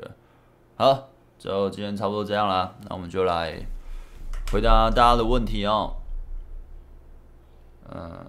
[0.75, 1.07] 好，
[1.39, 3.65] 就今天差不多这样啦，那我们就来。
[4.51, 5.97] 回答大家的问题哦，
[7.89, 8.25] 嗯，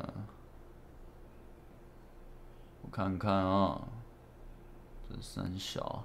[2.82, 3.80] 我看看啊，
[5.08, 6.04] 这三小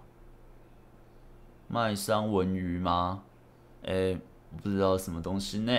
[1.67, 3.23] 卖三文鱼吗？
[3.83, 4.19] 哎，
[4.51, 5.73] 我不知道什么东西呢。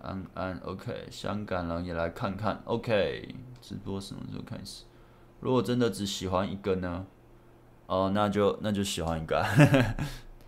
[0.00, 4.84] 安安，OK，香港人也来看看，OK，直播什么时候开始？
[5.40, 7.06] 如果真的只喜欢一个呢？
[7.86, 9.44] 哦，那就那就喜欢一个。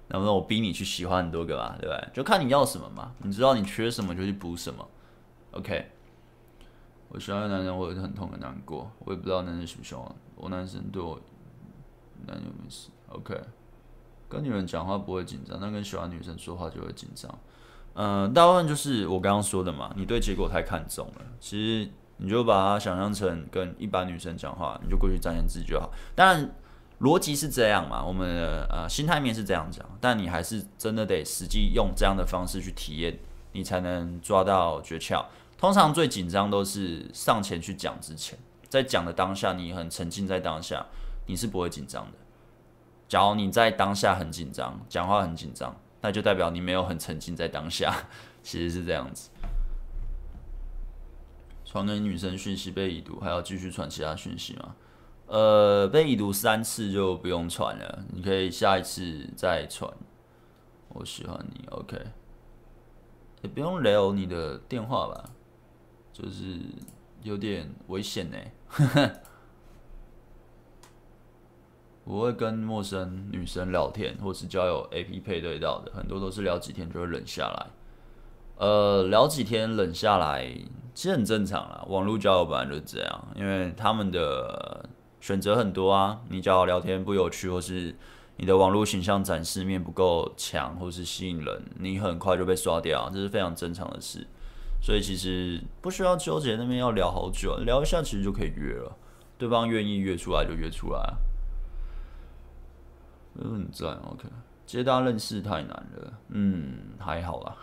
[0.09, 2.09] 能不能我逼你去喜欢很多个嘛，对不对？
[2.13, 3.13] 就看你要什么嘛。
[3.19, 4.87] 你知道你缺什么就去补什么。
[5.53, 5.91] OK。
[7.09, 8.91] 我喜欢的男人，我有很痛很难过。
[9.01, 10.49] 我也不知道男人喜不喜欢我。
[10.49, 11.19] 男生对我，
[12.27, 12.91] 男人没事。
[13.09, 13.41] OK。
[14.29, 17.33] 跟女人讲话不会紧张，但跟喜欢女生说话就会紧张。
[17.95, 19.93] 嗯、大部分就是我刚刚说的嘛。
[19.97, 25.91] 你对结果太看重了，其实你就把它想象成跟一般女生讲话，你就过去展现自己就好。
[26.15, 26.55] 当然。
[27.01, 28.03] 逻辑是这样嘛？
[28.05, 33.19] 我们的呃心态面是这样讲，但你还是真的得实际用这样的方式去体验，
[33.53, 35.25] 你才能抓到诀窍。
[35.59, 40.87] 通常最紧张都是上前去讲之前，在讲的当下，你很沉浸在当下，
[41.27, 42.19] 你是不会紧张的。
[43.09, 47.95] 假如你在当下很紧张，讲话很紧张，那就代表你没有很沉浸在当下，
[48.43, 49.31] 其实是这样子。
[51.65, 54.75] 传给女生讯息被已读，还要继续传其他讯息吗？
[55.27, 59.91] 呃，被已读三次就不用传了，你可以下一次再传。
[60.91, 61.99] 我喜欢你，OK。
[63.43, 65.31] 也不用留你的电话吧，
[66.13, 66.61] 就是
[67.23, 68.37] 有点危险呢。
[72.05, 77.67] 我会跟陌生女生聊天，或是交友 APP 配对到的，很多都是聊几天就会冷下来。
[78.59, 80.47] 呃，聊几天冷下来，
[80.95, 81.83] 其实很正常啦。
[81.89, 84.89] 网络交友本来就是这样，因为他们的。
[85.25, 87.97] 选择很多啊，你只要聊天不有趣，或是
[88.37, 94.27] 你的网络形象展示面不够强，或是吸引人，你很快就被刷掉，这是非常正常的事。
[94.83, 98.95] 所以其实不需要纠结那边要聊好久，聊一下其实就可以约了，
[99.39, 101.15] 对方愿意约出来就约出来。
[103.41, 104.29] 很赞，OK，
[104.67, 107.57] 接大认识太难了，嗯，还好啦，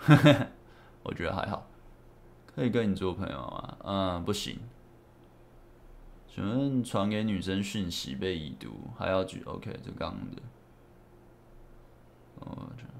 [1.03, 1.67] 我觉得还好，
[2.55, 3.77] 可以跟你做朋友吗？
[3.83, 4.57] 嗯，不行。
[6.33, 9.69] 请问传给女生讯息被已读，还要举 OK？
[9.83, 10.41] 这刚刚的。
[12.39, 12.91] 哦，这样。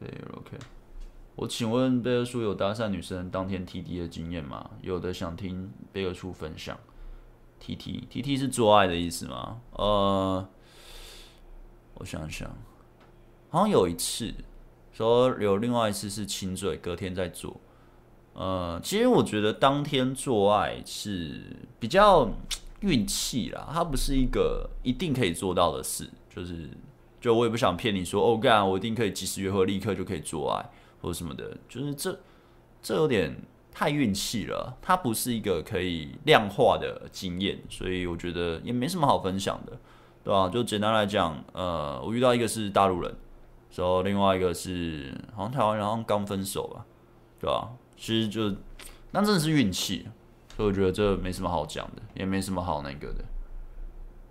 [0.00, 0.58] 贝尔 OK。
[1.36, 4.68] 我请问贝尔叔有搭讪女生当天 TT 的经验吗？
[4.82, 6.76] 有的想听贝尔叔分享。
[7.60, 9.60] TT TT 是做爱的意思吗？
[9.70, 10.48] 呃，
[11.94, 12.50] 我想想，
[13.48, 14.34] 好像有一次
[14.92, 17.60] 说有另外一次是亲嘴，隔天再做。
[18.34, 21.42] 呃，其实我觉得当天做爱是
[21.78, 22.28] 比较
[22.80, 26.08] 运气啦，它不是一个一定可以做到的事。
[26.34, 26.70] 就是，
[27.20, 30.70] 就我也不想骗你说，哦，干，我一定可以及时约会，立刻就可以做爱
[31.02, 31.56] 或者什么的。
[31.68, 32.18] 就是这
[32.82, 33.36] 这有点
[33.70, 39.78] 太运气了，它不是一个可以量化的经验，所以我觉得也没什么好分享的，
[40.24, 40.48] 对吧？
[40.48, 43.14] 就简单来讲，呃，我遇到一个是大陆人，
[43.76, 46.86] 然后另外一个是好像台湾人，好像刚分手吧，
[47.38, 47.68] 对吧？
[48.02, 48.52] 其实就
[49.12, 50.08] 那真的是运气，
[50.56, 53.24] 所以我觉得这没什么好讲的，也没什么好那个的。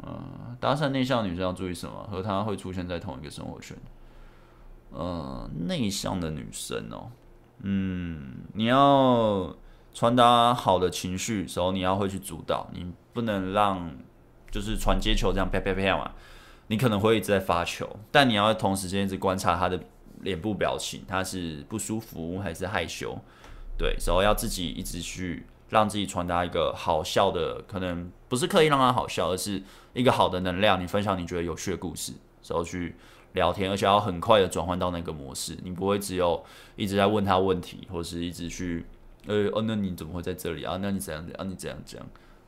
[0.04, 2.06] 嗯，搭讪内向女生要注意什么？
[2.12, 3.78] 和她会出现在同一个生活圈。
[4.90, 7.10] 呃，内向的女生哦，
[7.62, 9.56] 嗯，你要
[9.94, 13.90] 传达好的情绪时候，你要会去主导，你不能让
[14.52, 16.12] 就是传接球这样啪啪啪嘛。
[16.68, 19.82] 你可能会一直在发球，但你要同时间一直观察她的
[20.24, 23.18] 脸部表情，她是不舒服还是害羞？
[23.82, 29.64] 对，时候要自己一直去让自己传达一个好笑的，可能不是刻意让他好笑，而是
[29.94, 30.80] 一个好的能量。
[30.80, 32.14] 你分享你觉得有趣的故事，
[32.44, 32.96] 时候去。
[33.34, 36.44] 聊天，而且要很快的转换到那个模式，你不会只有
[36.76, 38.86] 一直在问他问题，或是一直去，
[39.26, 40.78] 呃，哦，那你怎么会在这里啊？
[40.82, 41.50] 那你怎样怎样？
[41.50, 42.06] 你怎样讲？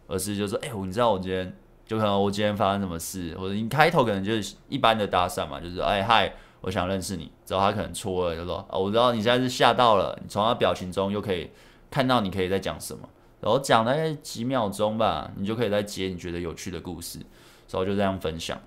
[0.10, 1.56] 而是就说，哎、欸，你知道我今天
[1.86, 11.52] 就可能我今天发生什么事，或者你开头可能就是一般的搭讪嘛，就是哎嗨，我想认识你，之后他可能错了，就说哦，我知道你现在是吓到了，你从他表情中又可以
[11.92, 13.08] 看到你可以在讲什么，
[13.42, 18.58] 然后讲大概几秒钟吧，你就可以再接你觉得有趣的故事，然后就这样分享。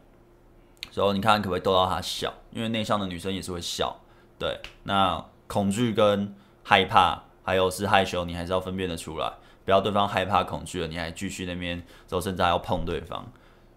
[0.93, 2.33] 然后你看可不可以逗到他笑？
[2.51, 3.99] 因为内向的女生也是会笑。
[4.39, 9.33] 对，那恐惧跟害怕，还有是害羞，你还是要分辨得出来。
[9.65, 13.27] 不要对方害怕、恐惧了，你还继续那边，然后甚至还要碰对方，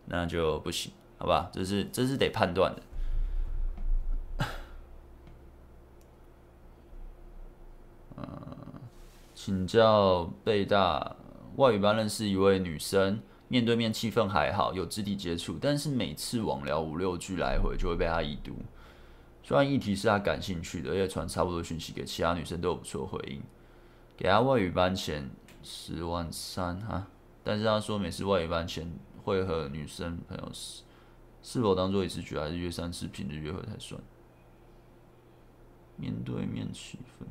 [0.06, 1.50] 那就不行，好吧？
[1.52, 2.82] 这是这是得判断的。
[8.20, 8.82] 嗯，
[9.34, 11.16] 请教贝大
[11.56, 13.22] 外语班认识一位女生。
[13.52, 18.56] 面对面气氛还好，有肢体接触，但是每次网聊五六句来回就会被她已读。
[19.42, 23.42] 虽然议题是他感兴趣的，而且传差不多讯息给其他女生都有不错回应。
[24.16, 25.28] 给她外语班钱
[25.64, 27.08] 十万三哈，
[27.44, 28.88] 但是他说每次外语班前
[29.24, 30.84] 会和女生朋友是
[31.42, 34.00] 是否当做一次局，还是约三次平日约会才算？
[35.96, 37.26] 面对面气氛。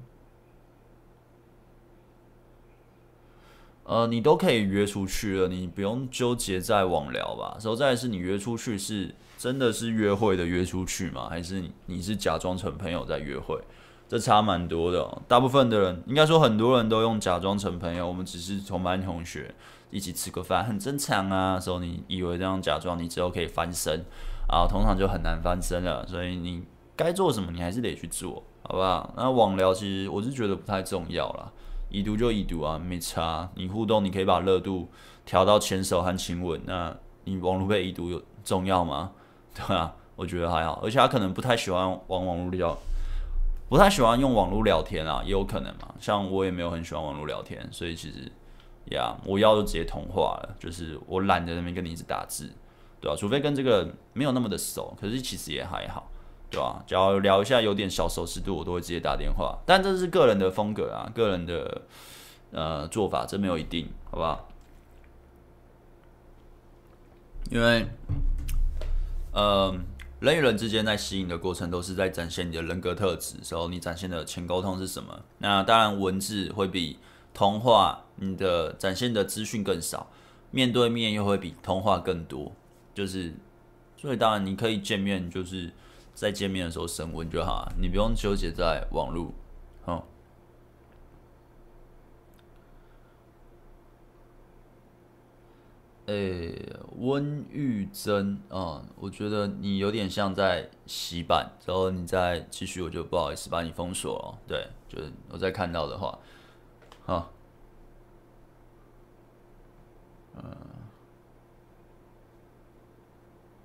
[3.89, 7.57] 呃，你都可以约出去了，你不用纠结在网聊吧。
[7.59, 11.26] 然后再来是你约出去是真的是约会的约出去吗？
[11.30, 13.59] 还是你你是假装成朋友在约会？
[14.07, 15.22] 这差蛮多的。
[15.26, 19.55] 大部分的人应该说很多人都用假装成朋友，我们只是同班同学
[19.91, 21.59] 一起吃个饭，很正常啊。
[21.59, 24.05] 时候你以为这样假装你之后可以翻身
[24.49, 26.07] 啊，通常就很难翻身了。
[26.07, 26.62] 所以你
[26.95, 29.14] 该做什么你还是得去做，好不好？
[29.16, 31.51] 那网聊其实我是觉得不太重要啦。
[31.91, 33.49] 已读就已读啊，没差。
[33.55, 34.89] 你互动，你可以把热度
[35.24, 36.61] 调到牵手和亲吻。
[36.66, 39.12] 那你网络被已读有重要吗？
[39.55, 40.80] 对啊，我觉得还好。
[40.84, 42.76] 而且他可能不太喜欢玩网络聊，
[43.68, 45.95] 不太喜欢用网络聊天啊，也有可能嘛。
[45.99, 48.30] 像我也没有很喜欢网络聊天，所以其实
[48.91, 52.51] 呀我要就直接通话了，就是我懒得那边跟你一直打字，
[53.01, 53.16] 对吧、啊？
[53.18, 56.11] 除非跟这个没有那么的熟，可是其实也还好。
[56.51, 56.83] 对吧？
[56.87, 59.59] 只要聊一下有点小熟识度，我都会直接打电话。
[59.67, 61.83] 但这是个人的风格啊，个人的
[62.53, 64.49] 呃做法，这没有一定，好不好？
[67.51, 67.87] 因为，
[69.33, 69.75] 呃，
[70.21, 73.37] 人与人之间在吸引的过程，都是在展现你的人格特质。
[73.43, 75.21] 时候，你展现的前沟通是什么？
[75.39, 76.99] 那当然，文字会比
[77.35, 80.11] 通话你的展现的资讯更少，
[80.51, 82.53] 面对面又会比通话更多。
[82.95, 83.35] 就是，
[83.99, 85.71] 所以当然你可以见面，就是。
[86.19, 89.33] 在见面的时候升温就好，你不用纠结在网络。
[89.85, 90.03] 哦，
[96.07, 104.39] 诶、温玉珍啊，我觉得你有点像在洗版，之后你再继续，我就不好意思把你封锁了。
[104.49, 106.19] 对，就是我再看到的话，
[107.07, 107.31] 好，
[110.35, 110.43] 嗯，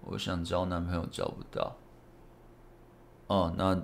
[0.01, 1.75] 我想交男朋友交不到。
[3.27, 3.81] 哦，那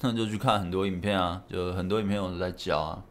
[0.00, 3.04] 那就去看很多影片啊，就很多影片我都在教啊。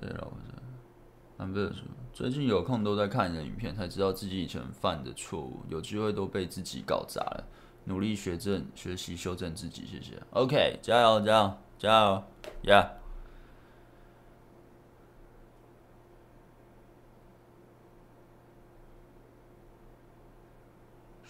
[0.00, 7.44] 对了，我，安贝尔说，最近有空都在看你的影片，才知道自己以前犯的错误，有机会都被自己搞砸了，
[7.84, 10.22] 努力学正，学习修正自己，谢谢。
[10.30, 12.22] OK，加油，加油，加油
[12.62, 12.88] ，Yeah。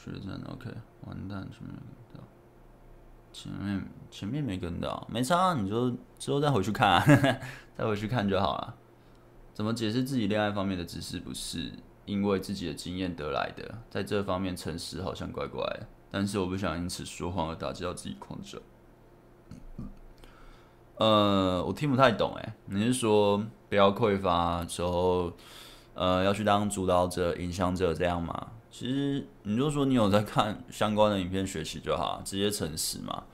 [0.08, 0.70] 学生 OK，
[1.02, 2.24] 完蛋，前面没跟到，
[3.32, 7.04] 前面前面没跟到，没差，你就之后再回去看啊，
[7.76, 8.74] 再回去看就好了。
[9.52, 11.72] 怎么解释自己恋爱方面的知识不是
[12.04, 13.82] 因为自己的经验得来的？
[13.90, 18.60] 在这方面诚实好像怪怪的，但是我不想因此说谎而打击到自己控制。
[20.96, 25.32] 呃，我听不太懂哎，你是说不要匮乏之后，
[25.94, 28.48] 呃，要去当主导者、影响者这样吗？
[28.78, 33.24] 其实你就说你有在看相关的影片学习就好， 直接诚实嘛。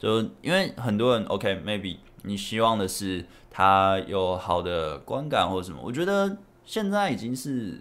[0.00, 7.80] 就因为很多人，OK，maybe、你希望的是他有好的观感或者什么，我觉得现在已经是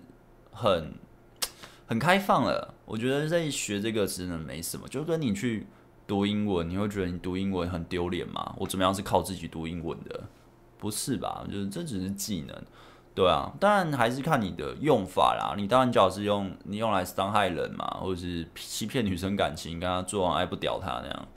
[0.52, 0.94] 很
[1.88, 2.76] 很开放了。
[2.86, 5.66] 我觉得在学这个真的没什么，就跟你去
[6.06, 8.54] 读英文，你会觉得你读英文很丢脸吗？
[8.60, 10.26] 我怎么样是靠自己读英文的？
[10.78, 11.44] 不是吧？
[11.52, 12.56] 就是这只是技能。
[13.20, 15.54] 对啊，当然还是看你的用法啦。
[15.58, 21.28] 你当然只要是用你用来伤害人嘛，或者是欺骗女生感情，跟她做完爱不屌她那样，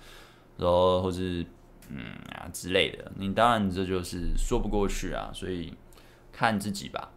[0.58, 1.44] 然后或是
[1.88, 1.98] 嗯
[2.36, 5.32] 啊之类的，你当然这就是说不过去啊。
[5.34, 5.74] 所以
[6.30, 7.10] 看自己吧。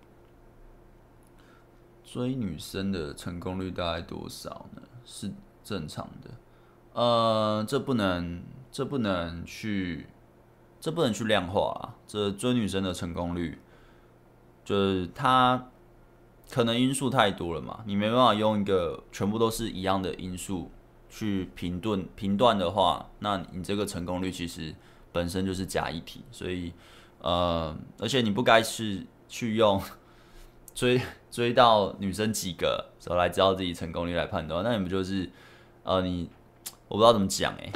[2.03, 4.81] 追女生的成功率大概多少呢？
[5.05, 5.31] 是
[5.63, 6.31] 正常的。
[6.93, 8.41] 呃，这不能，
[8.71, 10.07] 这不能去，
[10.79, 11.93] 这不能去量化啊。
[12.07, 13.59] 这追女生的成功率。
[14.65, 15.69] 就是它
[16.49, 20.71] 可能因素太多了嘛，你没办法用一个全部都是一样的因素
[21.09, 24.73] 去评断评断的话，那你这个成功率其实
[25.11, 26.73] 本身就是假议题，所以
[27.19, 29.81] 呃，而且你不该是去用
[30.75, 30.99] 追
[31.29, 35.29] 追到女生几个时候来知道自己成功率来判断，那你不就是
[35.83, 36.29] 呃你
[36.87, 37.71] 我不知道怎么讲诶，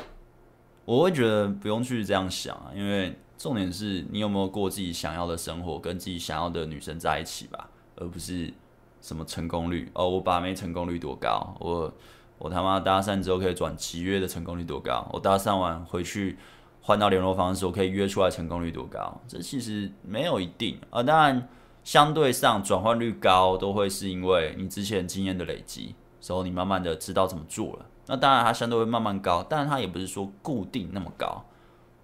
[0.86, 3.18] 我会觉得不用去这样想啊，因为。
[3.40, 8.54] 重点是你有没有过自己想要的生活，跟自己想要的女生在一起吧，而不是
[9.00, 10.10] 什么成功率哦。
[10.10, 11.56] 我把妹成功率多高？
[11.62, 11.94] 我
[12.38, 15.08] 我他妈搭讪之后可以转契约的成功率多高？
[15.14, 16.38] 我搭讪完回去
[16.82, 19.22] 换到联络方式，我可以约出来成功率多高？
[19.26, 21.02] 这其实没有一定啊。
[21.02, 21.48] 当然，
[21.86, 27.86] 相对上转换率高，都会是因为你之前经验的累积，所以你慢慢的知道怎么做了。
[28.08, 31.46] 那当然它相对会慢慢高，但是它也不是说固定那么高，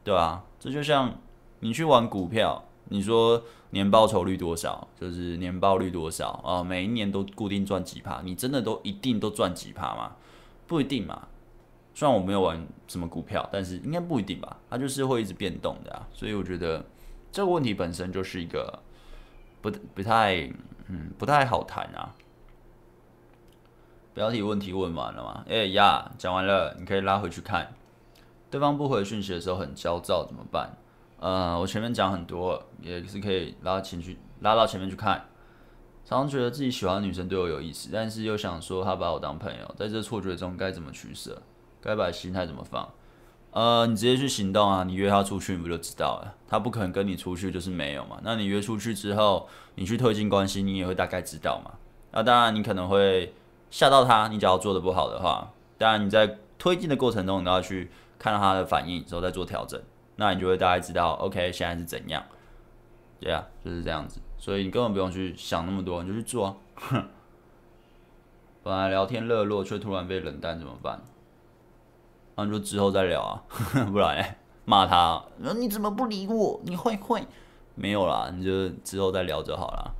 [0.01, 0.45] 对吧？
[0.57, 1.13] 这就像。
[1.66, 3.41] 你去玩股票，你说
[3.72, 4.88] 年报酬率多少？
[5.01, 6.63] 就是年报率多少啊？
[6.63, 8.22] 每一年都固定赚几趴？
[8.24, 10.16] 你真的都一定都赚几趴吗？
[10.68, 11.28] 不一定嘛。
[11.95, 14.57] 虽然我没有玩什么股票，但是应该不一定吧？
[14.70, 16.07] 它就是会一直变动的啊。
[16.13, 16.86] 所以我觉得
[17.32, 18.78] 这个问题本身就是一个
[19.59, 20.47] 不不太
[20.88, 22.13] 嗯不太好谈啊。
[24.13, 25.43] 标题问题问完了吗？
[25.49, 27.74] 哎呀，讲完了，你可以拉回去看。
[28.51, 30.78] 对方不回讯息的时候很焦躁，怎么办？
[31.26, 35.26] 呃，我前面讲很多，也是可以拉情绪拉到前面去看。
[36.05, 41.41] 常常觉得自己喜欢的女生对我有意思，但是又想说她把我当朋友，在这错觉中该怎么取舍？
[41.82, 42.88] 该把心态怎么放？
[43.49, 44.84] 呃，你直接去行动啊！
[44.84, 46.36] 你约她出去，你不就知道了？
[46.47, 48.19] 她不可能跟你出去就是没有嘛。
[48.21, 51.71] 那你约出去之后，你去推进关系，你也会大概知道嘛。
[52.11, 53.34] 那当然，你可能会
[53.71, 54.28] 吓到她。
[54.28, 59.82] 你只要做的不好的话，当然你在推进的过程中，你都要去看到她的反应，之后再做调整。
[60.18, 62.24] 那你就会大概知道，OK，现在是怎样？
[63.20, 66.55] 对啊，就是这样子，所以你根本不用去想那么多，你就去做啊。
[66.76, 67.07] 哼，
[68.61, 71.01] 本来聊天热络，却突然被冷淡，怎么办？
[72.36, 73.43] 那就之后再聊啊，
[73.91, 75.26] 不然骂他啊，
[75.57, 76.59] 你怎么不理我？
[76.63, 77.26] 你会会
[77.74, 79.95] 没有啦，你就之后再聊就好了，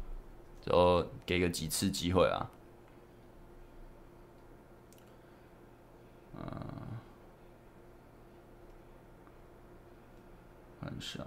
[0.61, 2.49] 就给个几次机会啊。
[6.38, 6.84] 嗯。
[10.86, 11.19] 看一下，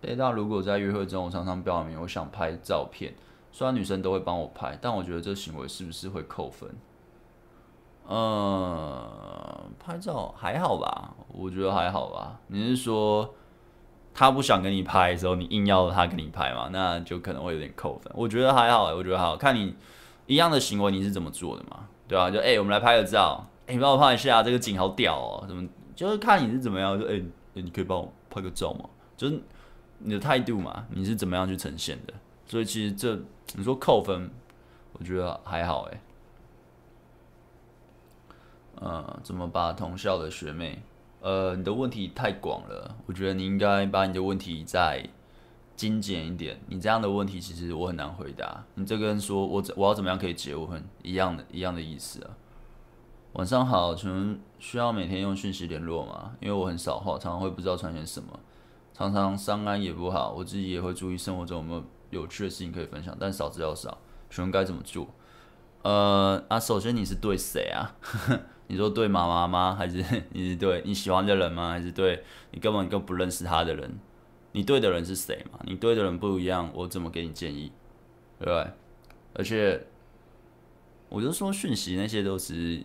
[0.00, 3.12] 贝大，如果在约会中，我常常表明我想拍照片，
[3.50, 6.70] 虽然女生都会帮我拍，但我觉得这行为是不是会扣分？
[8.06, 12.38] 嗯，拍照还好吧，我觉得还好吧。
[12.46, 13.34] 你是说
[14.14, 16.68] 他不想跟你拍的时候，你硬要他跟你拍嘛？
[16.70, 18.12] 那就可能会有点扣分。
[18.14, 19.74] 我觉得还好，我觉得还好，看你
[20.26, 21.88] 一样的行为你是怎么做的嘛？
[22.06, 25.66] 对啊，就哎、我们来拍个照，哎、你帮我拍一下，这个景好屌哦，怎么？
[25.94, 27.22] 就是看你是怎么样，说、欸、哎，
[27.54, 28.88] 你可以帮我拍个照吗？
[29.16, 29.40] 就是
[29.98, 32.14] 你的态度嘛，你是怎么样去呈现的？
[32.46, 33.18] 所以其实这
[33.54, 34.30] 你说扣分，
[34.92, 36.00] 我觉得还好哎。
[38.76, 40.82] 呃，怎么把同校的学妹？
[41.20, 45.08] 呃，你的问题太广了，我觉得你应该把你的问题再
[45.76, 46.60] 精简一点。
[46.66, 48.64] 你这样的问题其实我很难回答。
[48.74, 52.30] 你这跟说我我要怎么样可以结婚，一样的一样的意思啊。
[53.34, 56.36] 晚上好，请问需要每天用讯息联络吗？
[56.40, 58.38] 因为我很少话，常常会不知道传些什么，
[58.92, 63.98] 常常伤安也不好，我自己也会注意生活中有没有有趣的事情可以分享，但少之又少，
[64.30, 65.08] 请问该怎么做？
[65.82, 67.96] 呃啊，首先你是对谁啊？
[68.68, 69.74] 你说对妈妈吗？
[69.74, 71.70] 还是 你是对你喜欢的人吗？
[71.70, 72.22] 还是对
[72.52, 73.98] 你根本就不认识他的人？
[74.52, 75.58] 你对的人是谁嘛？
[75.64, 77.72] 你对的人不一样，我怎么给你建议？
[78.38, 78.70] 对不对？
[79.34, 79.88] 而且
[81.08, 82.80] 我就说讯息那些都是。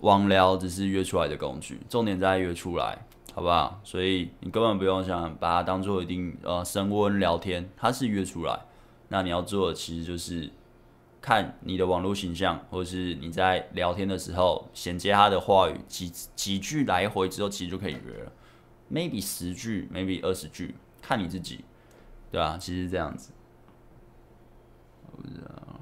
[0.00, 3.80] 网聊只是约出来的工具，重点在约出来，好不好？
[3.84, 8.58] 所以你根本不用想把它当做一定呃升温聊天，它是约出来。
[9.08, 10.50] 那你要做的其实就是
[11.20, 18.32] 看你的网络形象，或者是你在聊天的时候衔接他的话语，几几句来回之后，其实就可以约了。
[18.90, 21.64] maybe 十句，maybe 二十句，看你自己，
[22.30, 23.32] 对啊，其实这样子。
[25.14, 25.80] 不知道。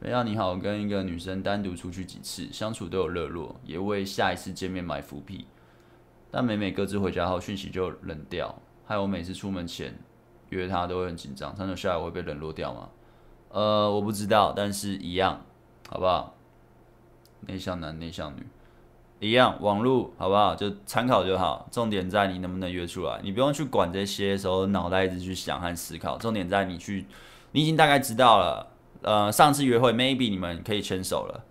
[0.00, 5.46] 没要你好，跟一个女生单独出去几次，相处都有热络，也为下一次见面埋伏笔。
[6.30, 8.54] 但每每各自回家后，讯息就冷掉，
[8.86, 9.98] 害我每次出门前
[10.50, 11.52] 约她都会很紧张。
[11.56, 12.88] 长久下来我会被冷落掉吗？
[13.50, 15.44] 呃，我不知道，但是一样，
[15.88, 16.36] 好不好？
[17.40, 18.46] 内向男、内向女，
[19.18, 20.54] 一样，网路好不好？
[20.54, 21.66] 就参考就好。
[21.72, 26.16] 重点在你能不能约出来，你不用去管这些时候脑袋一直去想和思考。
[26.18, 27.06] 重点在你去，
[27.50, 28.74] 你已经大概知道了。
[29.02, 31.44] 呃，上次约会 maybe 你们可以牵手了，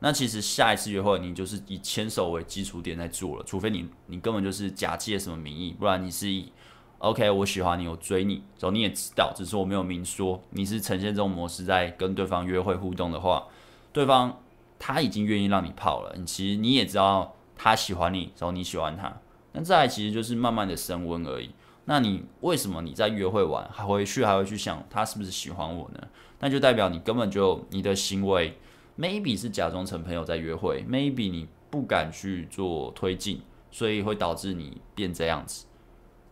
[0.00, 6.52] 那其实下一次约会你就是以牵手为基础点在做了，除非你你根本就是假借什么名义，不然你是以
[6.98, 13.46] OK 我喜欢你，我追你，然后你也知道，只是我没有明说，你是呈现这种模式在跟对方约会互动的话，
[13.92, 14.40] 对方
[14.78, 19.14] 他已经愿意让你泡了，你其实你也知道他喜欢你，然后你喜欢他，
[19.52, 21.50] 那再来其实就是慢慢的升温而已。
[21.84, 26.00] 那你为什么你在约会完还回去还会去想他是不是喜欢我呢？
[26.40, 28.56] 那就代表你根本就你的行为
[28.98, 35.66] ，maybe 是假装成朋友在约会，maybe 你不敢去做推进，所以会导致你变这样子。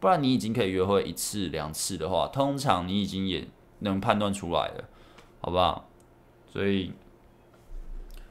[0.01, 3.49] 不然你已经可以约会一次两次的话，通常你已经也
[3.79, 4.85] 能判断出来了，
[5.41, 5.89] 好不好？
[6.53, 6.93] 所以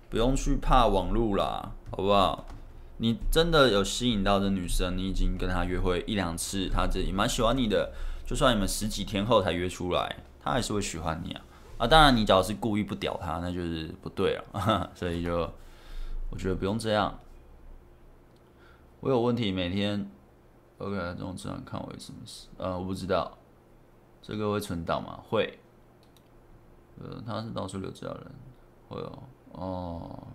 [0.09, 2.45] 不用去怕网路啦，好不好？
[2.97, 7.91] 你真的有吸引到的女生，你已经跟她约会一两次，她这里蛮喜欢你的，
[8.25, 11.41] 就算你们十几天后才约出来，她还是会喜欢你啊。
[11.77, 14.91] 啊，当然，你只要是故意不屌他，那就是不对了。
[14.95, 15.37] 所以就
[16.29, 17.19] 我觉得不用这样。
[18.99, 20.09] 我有问题，每天
[20.77, 22.47] OK，这种只能看我有什么事？
[22.57, 23.37] 呃，我不知道
[24.21, 25.19] 这个会存档吗？
[25.29, 25.59] 会。
[27.01, 28.31] 呃，他是到处留资料人，
[28.87, 29.23] 会哦。
[29.53, 30.27] 哦，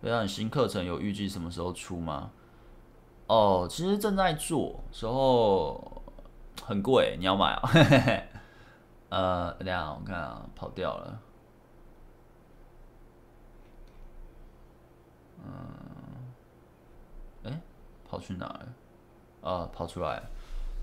[0.00, 2.30] 对啊，你新课程有预计什么时候出吗？
[3.26, 6.02] 哦，其实正在做，时候
[6.64, 7.68] 很贵，你要买啊、哦。
[9.10, 11.20] 呃，等下我看啊，跑掉了。
[15.44, 15.52] 嗯，
[17.44, 17.60] 哎，
[18.08, 18.66] 跑去哪了？
[19.42, 20.22] 啊，跑出来。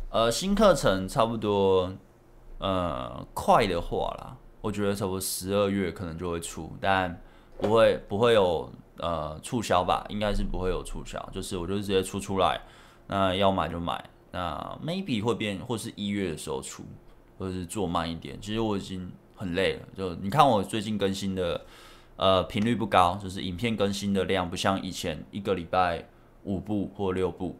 [0.09, 1.91] 呃，新课程差不多，
[2.59, 7.21] 呃，快的话啦，我觉得差不多十二月可能就会出，但
[7.57, 10.05] 不会不会有呃促销吧？
[10.09, 12.59] 应该是不会有促销，就是我就直接出出来，
[13.07, 16.83] 那要买就买，那 maybe 会变，或是一月的时候出。
[17.37, 19.87] 或者是做慢一点，其实我已经很累了。
[19.95, 21.65] 就你看我最近更新的，
[22.15, 26.07] 呃，频率不高，就是影片更新的量不像以前一个礼拜
[26.43, 27.55] 五部或六部，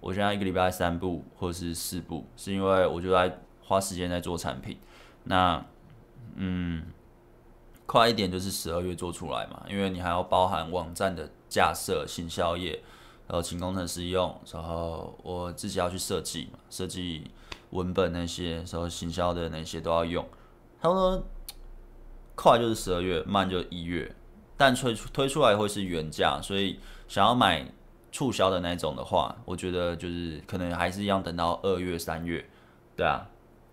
[0.00, 4.76] 我现在一个礼拜三部或是四部，是因为我就在花时间在做产品。
[5.24, 5.64] 那，
[6.34, 6.84] 嗯，
[7.86, 12.82] 快一点就是十二月做出来嘛，因为你还要包含网站的架设、行销页，
[13.26, 17.30] 然后请工程师用，然后我自己要去设计嘛，设计。
[17.74, 20.24] 文本那些，时候行销的那些都要用。
[20.80, 21.22] 他说
[22.36, 24.14] 快就是十二月，慢就一月，
[24.56, 27.66] 但推出推出来会是原价，所以想要买
[28.12, 32.44] 促销的那种的话，我觉得就是可能还是一样等到二月三月。
[32.96, 33.26] 对啊，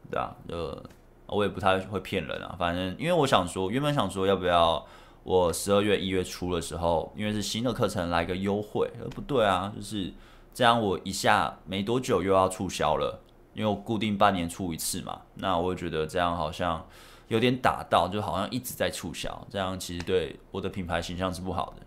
[0.10, 0.84] 对啊，呃
[1.28, 2.56] 我也不太会骗人啊。
[2.58, 4.84] 反正因为我想说，原本想说要不要
[5.24, 10.12] 我十二月一月初的时候，因为是新的课程来个优惠，呃不对啊，就是
[10.54, 13.22] 这样我一下没多久又要促销了。
[13.54, 16.86] 因为我固定半年出一次嘛，那我觉得这样好像
[17.28, 21.86] 有点打到，就好像一直在促销，这样其实对我的品牌形象是不好的，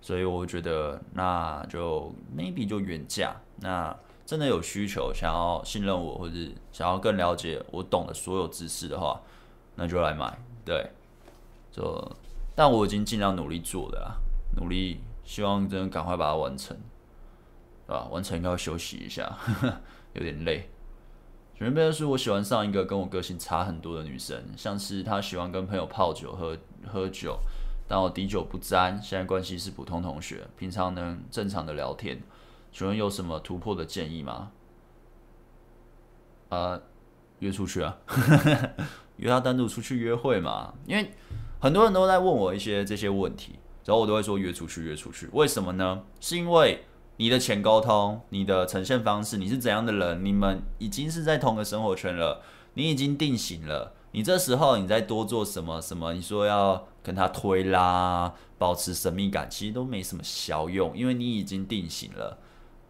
[0.00, 3.36] 所以我觉得那就 maybe 就原价。
[3.56, 3.94] 那
[4.24, 6.34] 真的有需求，想要信任我，或者
[6.72, 9.20] 想要更了解我懂的所有知识的话，
[9.74, 10.38] 那就来买。
[10.64, 10.90] 对，
[11.70, 12.10] 就
[12.54, 14.14] 但我已经尽量努力做的啦，
[14.56, 16.76] 努力希望真的赶快把它完成，
[17.86, 18.08] 对吧？
[18.10, 19.80] 完成应该要休息一下，呵呵，
[20.14, 20.70] 有点累。
[21.62, 26.58] 原本是我喜欢上一个跟我个性差很多的女生，像是她喜欢跟朋友泡酒喝
[26.88, 27.38] 喝酒，
[27.86, 29.00] 但我滴酒不沾。
[29.00, 32.20] 现在关系是普通同学，平常能正常的聊天。
[32.72, 34.50] 请问有什么突破的建议吗？
[36.48, 36.80] 啊、
[37.38, 37.96] 约出去啊，
[39.18, 40.74] 约她单独出去约会嘛？
[40.84, 41.12] 因为
[41.60, 45.28] 很多人都在问我一些这些问题，然后我都会说约出去，约出去。
[45.32, 46.02] 为什么呢？
[46.18, 46.84] 是因为。
[47.22, 50.24] 你的前沟通，你的呈现方式，你是怎样的人？
[50.24, 52.42] 你们已经是在同个生活圈了，
[52.74, 53.94] 你已经定型了。
[54.10, 56.14] 你这时候你再多做什么什么？
[56.14, 62.38] 你说要跟他推拉，保持神秘感，其实都没什么效用，因为你已经定型了，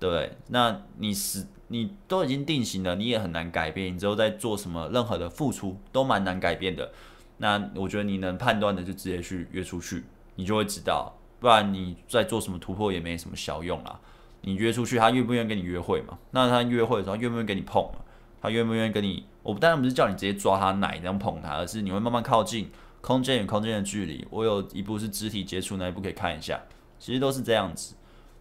[0.01, 0.39] 对？
[0.49, 3.95] 那你是你都已经定型了，你也很难改变。
[3.95, 6.91] 你之后在做什么，任何的付出都蛮难改变的。
[7.37, 10.07] 那我觉得你能判断的就直接去约出去，
[10.37, 11.19] 你就会知道。
[11.39, 14.01] 不然你在做什么突破也没什么效用啦。
[14.43, 16.19] 你约出去，他愿不愿意跟你约会嘛？
[16.33, 18.01] 那他约会的时候，愿不愿意跟你碰嘛？
[18.41, 19.25] 他愿不愿意跟你？
[19.43, 22.71] 我当然不是叫你直接抓他奶这样碰他，而是你会慢慢靠近，
[23.01, 24.27] 空间与空间的距离。
[24.31, 26.61] 我有一步是肢体接触，那一步可以看一下，
[26.99, 27.95] 其实都是这样子。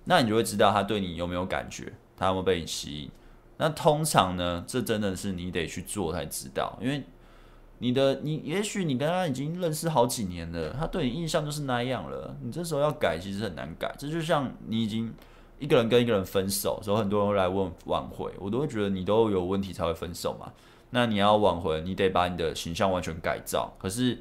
[0.06, 3.12] 那你就会知道他对你有没有感觉，他有没有被你吸引。
[3.58, 7.04] 那通常呢，这真的是你得去做才知道，因为
[7.78, 12.36] 你的你也许你跟他已经认识好几年了，他对你印象就是那样了。
[12.41, 13.93] 你这时候要改，其实很难改。
[13.99, 15.14] 这就像你已经
[15.62, 20.51] 一个人跟一个人分手，所以很多人会来问挽回，我都会觉得你都有问题才会分手嘛。
[20.89, 23.74] 那你要挽回，你得把你的形象完全改造。
[23.78, 24.20] 可是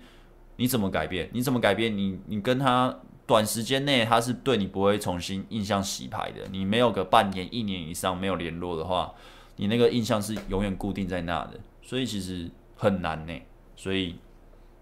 [0.56, 1.28] 你怎么改变？
[1.32, 1.96] 你怎么改变？
[1.96, 3.00] 你你跟他。
[3.26, 6.48] 短时间内他是对你不会重新印象洗牌的。
[6.50, 9.14] 你没有个半年、一年以上没有联络的话，
[9.54, 11.60] 你那个印象是永远固定在那的。
[11.80, 13.32] 所以其实很难呢。
[13.76, 14.16] 所以，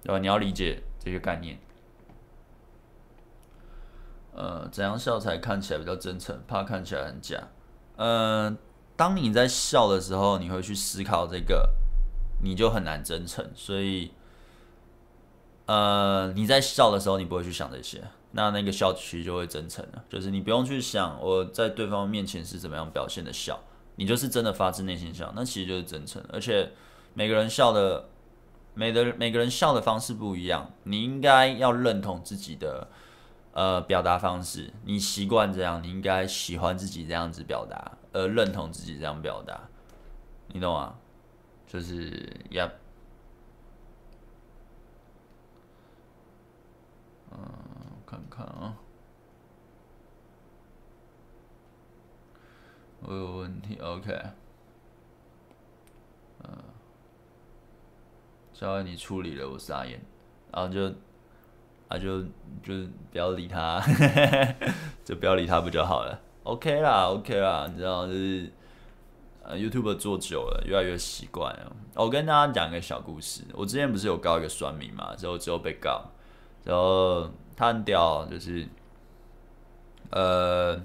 [0.06, 1.58] 呃，你要理解这个概念。
[4.38, 6.40] 呃，怎样笑才看起来比较真诚？
[6.46, 7.42] 怕看起来很假。
[7.96, 8.56] 呃，
[8.94, 11.68] 当你在笑的时候，你会去思考这个，
[12.44, 13.44] 你就很难真诚。
[13.56, 14.12] 所以，
[15.66, 18.00] 呃，你在笑的时候，你不会去想这些。
[18.30, 23.58] 那那个笑其实就会真诚了，就是你不用去想我在对方面前是怎么样表现的笑，
[23.96, 26.22] 你就是真的发自内心笑，那其实就是真诚。
[26.32, 26.70] 而且
[27.14, 28.04] 每个人笑的，
[28.74, 32.86] 每的每个人笑的方式不一样，你应该要认同自己的
[33.58, 39.68] 呃表达方式，你习惯这样，你应该喜欢自己这样子表达，而认同自己这样表达，
[40.46, 40.94] 你懂吗？
[41.66, 42.70] 就是呀，
[47.32, 47.38] 嗯。
[48.06, 48.74] 看看啊，
[53.00, 54.18] 我有问题，OK，
[56.42, 56.50] 嗯，
[58.54, 60.00] 交给你处理了，我傻眼，
[60.50, 60.90] 然后就，
[61.88, 62.22] 啊就
[62.62, 62.74] 就
[63.10, 63.82] 不要理他，
[65.04, 68.52] 就不要理他不就好了？OK 啦，OK 啦，你知道就是，
[69.42, 71.72] 呃，YouTube 做久了，越来越习惯了。
[71.94, 76.04] 我跟大家讲一个小故事，我之前不是有告一个算命嘛，之后之后被告，
[76.64, 77.28] 然后。
[77.60, 78.68] 他很屌，就是，
[80.10, 80.80] 呃，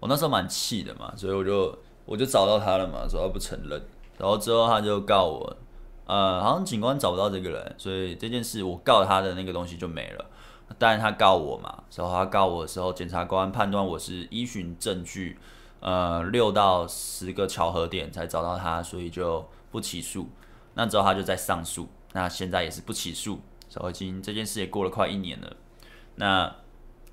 [0.00, 3.80] 我那时候蛮气的嘛，所以我就我就找到他了嘛，说他不承认，
[4.18, 5.56] 然后之后他就告我，
[6.06, 10.26] 呃，好像警官找不到这个人，所以这件事我告他的那个东西就没了。
[10.76, 15.38] 但是他告我嘛，然后他告我的时候，检察官判断我是依循证据，
[15.80, 20.28] 呃，六到十个巧合点才找到他，所以就不起诉。
[20.74, 25.56] 那之后他就在上诉，那现在也是不起诉，所以已经这件事也过了快一年了。
[26.16, 26.54] 那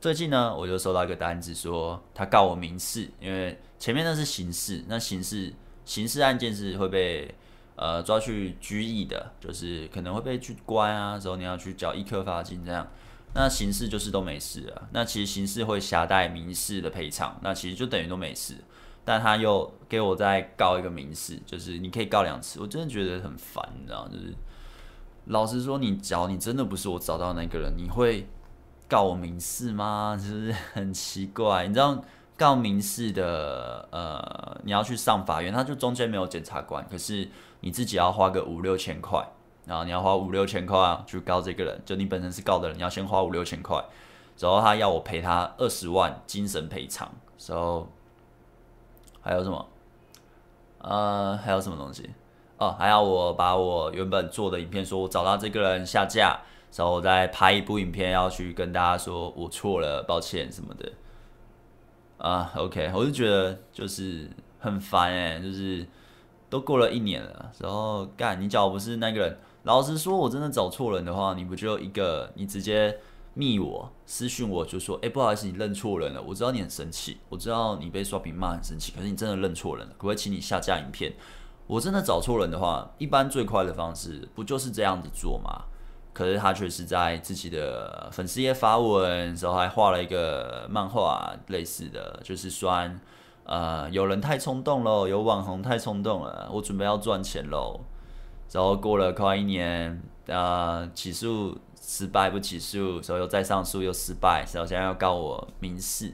[0.02, 5.54] 最近呢，我就收到一个单子，说他告我民事，因为前面那是刑事，那刑事
[5.86, 7.34] 刑事案件是会被
[7.76, 12.88] 呃抓去拘役的，就是可能会被去关啊，之后你要去缴一颗罚金这样。
[13.36, 18.56] 那刑事就是都没事了，那其实刑事会夹带民事的赔偿，那其实就等于都没事。
[19.04, 24.34] 但他又给我再告一个民事，就是你可以告两次，我真的觉得很烦，你知道，就是
[25.26, 28.26] 老实说，你找你真的不是我找到那个人，你会。
[28.88, 30.16] 告我民事吗？
[30.16, 32.00] 就是 很奇怪，你知道
[32.38, 37.28] 告民事的，呃，你要去上法院，他就中间没有检察官，可是
[37.62, 39.28] 你自己要花个五六千块，
[39.66, 43.84] 然后你要花五六千块，去告这个人，就你本身是告的人，你要先花五六千块，
[44.40, 47.12] 然后他要我赔他二十万精神赔偿，
[47.48, 47.88] 然后
[49.22, 49.68] 还有什么？
[50.80, 52.10] 呃，还有什么东西？
[52.58, 56.40] 哦，还要我把我原本做的影片，说我找到这个人下架。
[56.78, 60.92] 然后我再拍一部影片，要去跟大家说我错了，抱歉什么的。
[62.18, 65.88] 啊，OK，我就觉得就是很烦哎，就是
[66.50, 72.98] 都过了一年了，然后干，你假如不是那个人，老实说，我真的找错人的话，你不就一个，你直接
[73.34, 81.14] 密我私讯我就说，哎，不好意思，你认错人了，我知道你很生气，我知道你被刷屏骂很生气，可是你真的认错人了，可不可以请你下架影片？
[81.68, 85.66] 我真的找错人的话，一般最快的方式不就是这样子做吗？
[86.14, 92.72] 可是他却是在自己的粉丝页发文，然后还画了一个漫画类似的，就是说，
[93.46, 97.82] 呃，有人太冲动喽，有网红太冲动了，我准备要赚钱喽。
[98.52, 106.14] 然后过了快一年，呃，起诉失败不起诉，然后又再上诉又失败，然后现在要告我民事，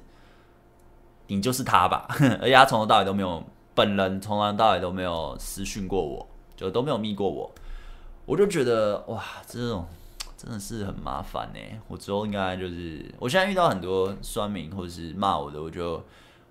[1.28, 2.08] 你就是他吧？
[2.42, 3.44] 而且他从头到尾都没有，
[3.76, 7.52] 本人从头到尾都没有私讯过我，就都没有密过我。
[8.26, 9.86] 我就觉得哇，这种
[10.38, 11.60] 真的是很麻烦呢。
[11.88, 16.04] 我之后应该就是，我现在遇到很多酸民或者是骂我的，我就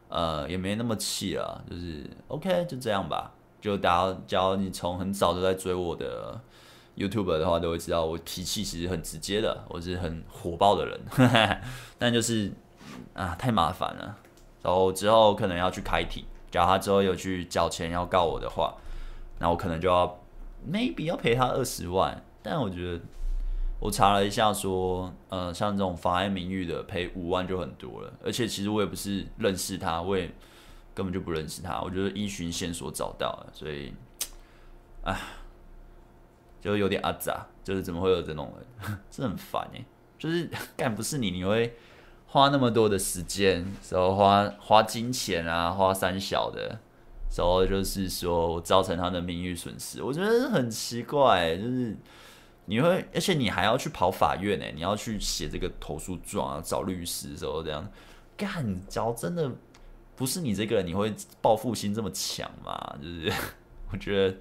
[0.09, 3.33] 呃也没那么气了，就是 OK 就这样吧。
[3.61, 6.41] 就打，假如你从很早就在追我的
[6.97, 11.61] YouTube 的话都会知道，我脾气其实很直接的，我是很火爆的人，
[11.99, 12.53] 但就是
[13.15, 14.17] 啊太麻烦了。
[14.63, 18.75] 然后之后可能要去开庭，假如他之后有去缴钱要告我的话，
[19.39, 20.21] 那我可能就要
[20.71, 22.23] maybe 要赔他二十万。
[22.43, 23.01] 但我觉得
[23.79, 30.31] 我查了一下说，呃，像这种妨碍名誉的赔五万就很多了，而且其实我也不是认识他，我也
[30.95, 33.95] 根本就不认识他，我就是依循线索找到了，所以，
[35.05, 35.19] 唉，
[36.61, 39.85] 就有点阿杂，就是怎么会有这种人， 这很烦哎，
[40.19, 41.77] 就是 干不是你，你会。
[42.33, 43.57] 花那么多的时间，
[43.91, 46.79] 然后花花金钱啊，花三小的，
[47.37, 51.97] 然后就是说造成他的名誉损失，我觉得很奇怪，就是
[52.67, 57.85] 你会，而且你还要去跑法院呢，你要去写这个投诉状啊，找律师，时候这样。
[58.37, 59.51] 干，只要真的
[60.21, 61.11] 不是你这个人，你会
[61.41, 62.97] 报复心这么强吗？
[63.01, 63.33] 就是
[63.91, 64.37] 我觉得。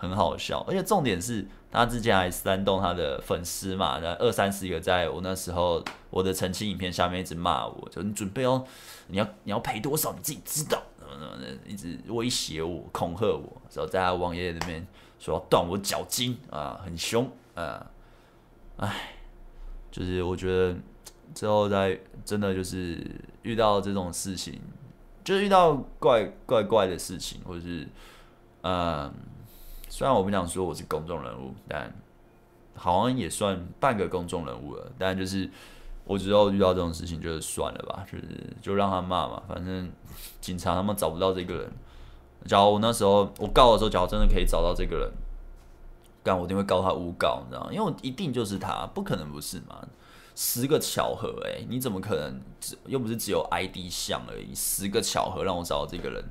[0.00, 8.64] 很好笑，而且重点是他之前还煽动他的粉丝嘛，那二三十个在我那时候我的澄清影片下面一直骂我，就你准备哦，
[9.08, 14.86] 你要你要赔多少你自己知道，怎么怎么的，一直威胁我、恐吓我，然后在他网页里面
[15.18, 17.90] 说要断我脚筋啊，很凶啊，
[18.76, 19.16] 哎，
[19.90, 20.76] 就是我觉得
[21.34, 23.04] 之后再真的就是
[23.42, 24.60] 遇到这种事情，
[25.28, 27.86] 就是遇到怪怪怪的事情，或者是
[28.62, 29.12] 嗯。
[29.90, 31.90] 虽然我不想说我是公众人物，但
[32.74, 34.92] 好像也算半个公众人物了。
[34.98, 35.50] 但就是
[36.04, 38.24] 我之后遇到这种事情，就是算了吧，就是
[38.60, 39.42] 就让他骂嘛。
[39.48, 39.90] 反正
[40.42, 41.72] 警察他们找不到这个人。
[42.44, 45.10] 假如我那时候我告的时候，假如真的可以找到这个人，
[46.22, 47.70] 干我一定会告他诬告，你知道吗？
[47.72, 49.88] 因为我一定就是他，不可能不是嘛。
[50.40, 54.54] 十个巧合，诶，你怎么可能只又不是只有 ID 像而已？
[54.54, 56.24] 十个巧合让我找到这个人。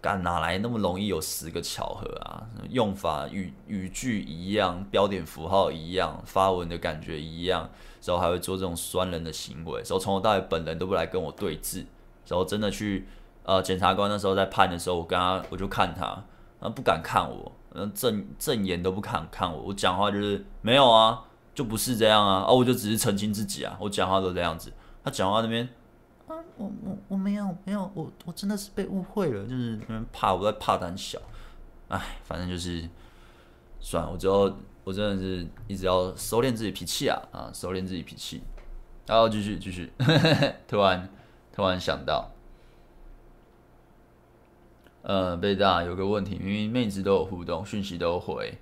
[0.00, 2.48] 干哪来那么容易有十个巧合啊？
[2.70, 7.68] 用法语语句一样，标点符号一样，发文的感觉一样，
[8.02, 11.84] 然后还会做这种酸人的行为，然后从头到尾本人都不来跟我对质，
[12.26, 13.06] 然后真的去
[13.42, 16.24] 呃检察官那时候在判的时候，我跟他我就看他，
[16.58, 17.52] 他不敢看我，
[17.94, 21.24] 正正眼都不敢看我，我讲话就是没有啊，
[21.58, 25.68] 就不是这样啊，哦，我就只是澄清自己啊，我讲话都这样子，他讲话那边。
[26.28, 31.18] 啊，我我我没有没有，我我真的是被误会了，就是那边怕我在怕胆小，
[31.88, 32.88] 哎，反正就是
[33.80, 34.52] 算了，我之后
[34.84, 38.40] 我真的是一直要收敛自己脾气啊啊，收敛自己脾气，
[39.08, 39.92] 然后继续继续，
[40.68, 41.08] 突然
[41.52, 42.30] 突然想到，
[45.02, 48.56] 呃，贝大有个问题，明明妹子都有互动，讯息都有回，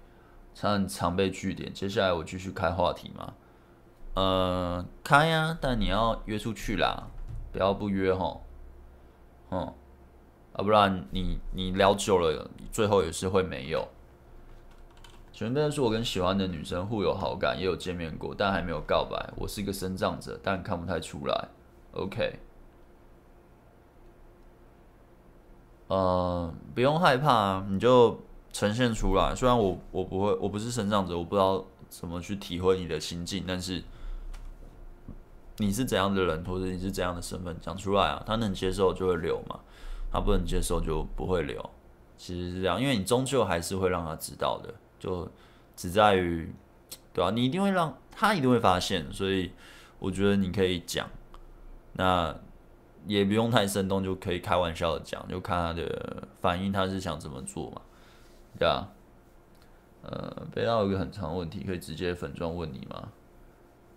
[0.56, 3.34] 常常被据点，接下来我继续开话题吗？
[4.14, 7.08] 呃，开呀、但你要约出去啦。
[7.52, 8.42] 不要不约吼，
[9.50, 9.60] 嗯，
[10.54, 13.86] 啊，不然你你聊久了，最后也是会没有。
[15.30, 19.30] 前面是我跟喜欢的女生互有好感，也有见面过，但还没有告白。
[19.36, 21.48] 我是一个生长者，但看不太出来。
[21.92, 22.38] OK，
[25.88, 28.18] 呃，不用害怕，你就
[28.56, 29.34] 呈现出来。
[29.34, 33.82] 虽然我我不会，我不是生长者，我不知道怎么去体会你的心境，但是。
[35.58, 39.58] 你是怎样的人，或者你是怎样的身份，讲出来啊，他能接受就会留嘛，
[40.12, 41.70] 他不能接受就不会留。
[42.18, 45.26] 其实是这样，因为你终究还是会让他知道的，就
[45.74, 46.52] 只在于，
[47.14, 47.30] 对吧、啊？
[47.30, 49.50] 你一定会让他一定会发现，所以
[49.98, 51.08] 我觉得你可以讲，
[51.94, 52.36] 那
[53.06, 57.80] 也不用太生动，就可以开玩笑的讲，就看他的反应，他是想怎么做嘛，
[58.58, 58.88] 对啊？
[60.02, 63.08] 呃，北大有一个很长的问题，可以直接粉专问你吗？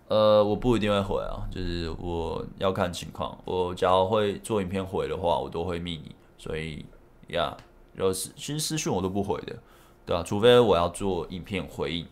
[0.08, 3.38] 呃，我不一定会回啊，就是我要看情况。
[3.46, 6.16] 我假如会做影片回的话，我都会密你。
[6.38, 6.84] 所以
[7.28, 7.56] 呀，
[7.94, 9.56] 有私其实私讯我都不回的，
[10.06, 10.24] 对吧？
[10.24, 12.08] 除非我要做影片回应，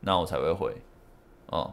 [0.00, 0.76] 那我才会回。
[1.46, 1.72] 哦，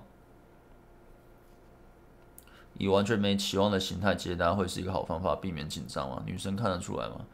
[2.78, 6.24] 以完全没期望的心态接单会是一个好方法，避免紧张吗？
[6.26, 7.26] 女生看得出来吗？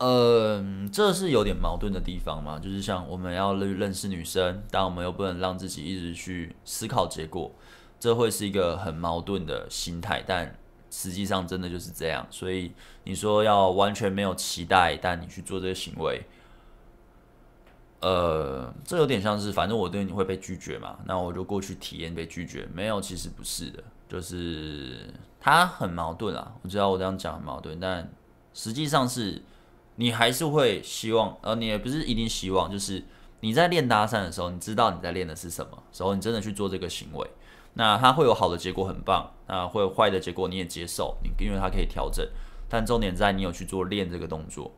[0.00, 7.52] 呃，这是有点矛盾的地方嘛，就是像我们要认识女生，但我们又不能让自己一直去思考结果，
[7.98, 10.24] 这会是一个很矛盾的心态。
[10.26, 10.58] 但
[10.90, 12.72] 实际上真的就是这样，所以
[13.04, 16.24] 你说要完全没有期待，但你去做这个行为，
[18.00, 22.66] 呃，这有点像是反正我对你会被拒绝嘛，那我就过去体验被拒绝。
[22.72, 26.54] 没有，其实不是的，就是它很矛盾啊。
[26.62, 28.10] 我知道我这样讲很矛盾，但
[28.54, 29.42] 实际上是。
[30.00, 33.04] 你还是会希望，呃，你也不是一定希望，就是
[33.40, 37.30] 你在练搭讪的时候，你知道你在练的是什么时候，你真的去做这个行为，
[37.74, 42.26] 那它会有好的结果，很棒；那会有坏的结果，你也接受，你因为它可以调整。
[42.66, 44.72] 但重点在你有去做练这个动作，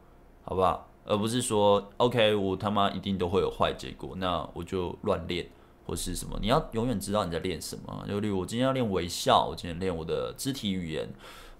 [0.45, 0.89] 好不好？
[1.05, 5.49] 而不是说 OK 我他妈一定都会有坏结果，那我就乱练
[5.85, 6.39] 或是什么。
[6.41, 8.05] 你要永远知道你在练什么。
[8.09, 11.09] 就例如我今天要练微笑，我今天练我的肢体语言，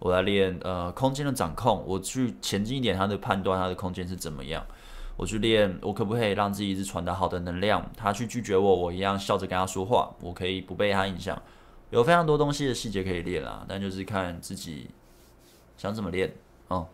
[0.03, 4.67] 我来练呃空间的掌控，我去前进一点，他的判断他的空间是怎么样。
[5.17, 7.89] 我去练，我可不可以让自己一直传达好的能量？
[7.97, 11.41] 他去拒绝我，我一样笑着跟他说话，我可以不被他影响。
[11.91, 14.91] 有非常多东西的细节可以练啦，但就是看自己
[15.77, 16.35] 想怎么练
[16.67, 16.89] 哦。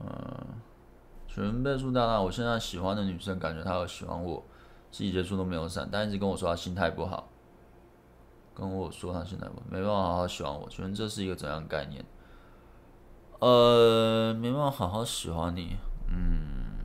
[0.00, 0.46] 嗯，
[1.28, 4.42] 全倍数大大，我现在喜欢的女生，感觉她有喜欢我，
[4.90, 7.28] 细节处都没有闪，但一直跟我说她心态不好，
[8.54, 12.04] 跟我说他现在，没办法好好喜欢我，请问这是一个怎样的概念？
[13.40, 15.76] 呃，没办法好好喜欢你。
[16.08, 16.78] 嗯，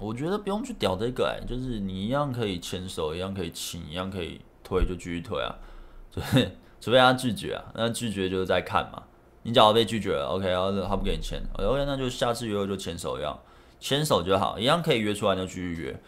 [0.00, 5.54] 我觉得不用去屌这个，哎，就是你一样可以牵手，一样可以亲，一样可以推，就继续推啊。
[6.10, 9.02] 除非除非他拒绝啊，那拒绝就是在看嘛。
[9.44, 13.38] 你假如被拒绝了，OK，然后他不给你牵，OK，那就下次约会就牵手一样，
[13.80, 16.02] 牵手就好，一样可以约出来就继续约。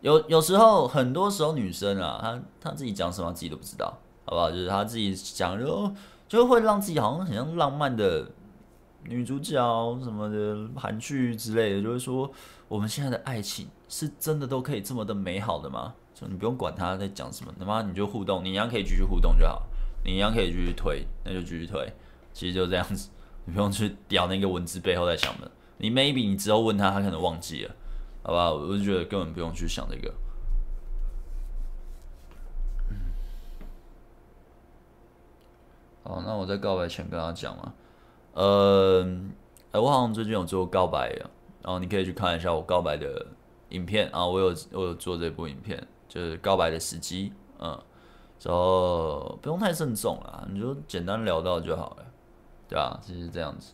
[0.00, 4.50] 有有时候，很多时候女生啊，她她自己讲什么自己都不知道，好不好？
[4.50, 5.92] 就是他自己讲就
[6.28, 8.30] 就会让自己好像很像浪漫的。
[9.04, 12.30] 女主角什么的韩剧之类的，就是说
[12.68, 15.94] 我们现在的爱情是真的都可以这么的美好的吗？
[16.14, 19.62] 就你不用管他在讲什么，他妈你就互动，你一样可以继续互动就好，
[20.04, 21.90] 你一样可以继续推，那就继续推，
[22.34, 23.08] 其实就这样子，
[23.46, 25.50] 你不用去屌那个文字背后在想的。
[25.78, 27.74] 你 maybe 你之后问他，他可能忘记了，
[28.22, 28.52] 好吧？
[28.52, 30.12] 我就觉得根本不用去想这个。
[36.10, 37.72] 好，那我在告白前跟他讲嘛。
[38.34, 39.06] 呃，
[39.72, 41.30] 我好像最近有做告白啊，
[41.62, 43.24] 然后你可以去看一下我告白的
[43.68, 47.80] 影片啊，我有我有做这部影片，就是告白的时机，嗯，
[48.42, 52.04] 然后不用太慎重啦，你就简单聊到就好了，
[52.68, 52.98] 对吧？
[53.00, 53.72] 其实这样子。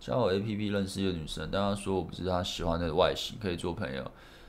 [0.00, 4.02] 交友 APP 认识一个女生，但她说我不是她喜欢的外形，可以做朋友，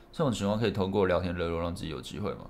[0.10, 2.50] 这种情况可以通过聊天热络让自己有机会吗？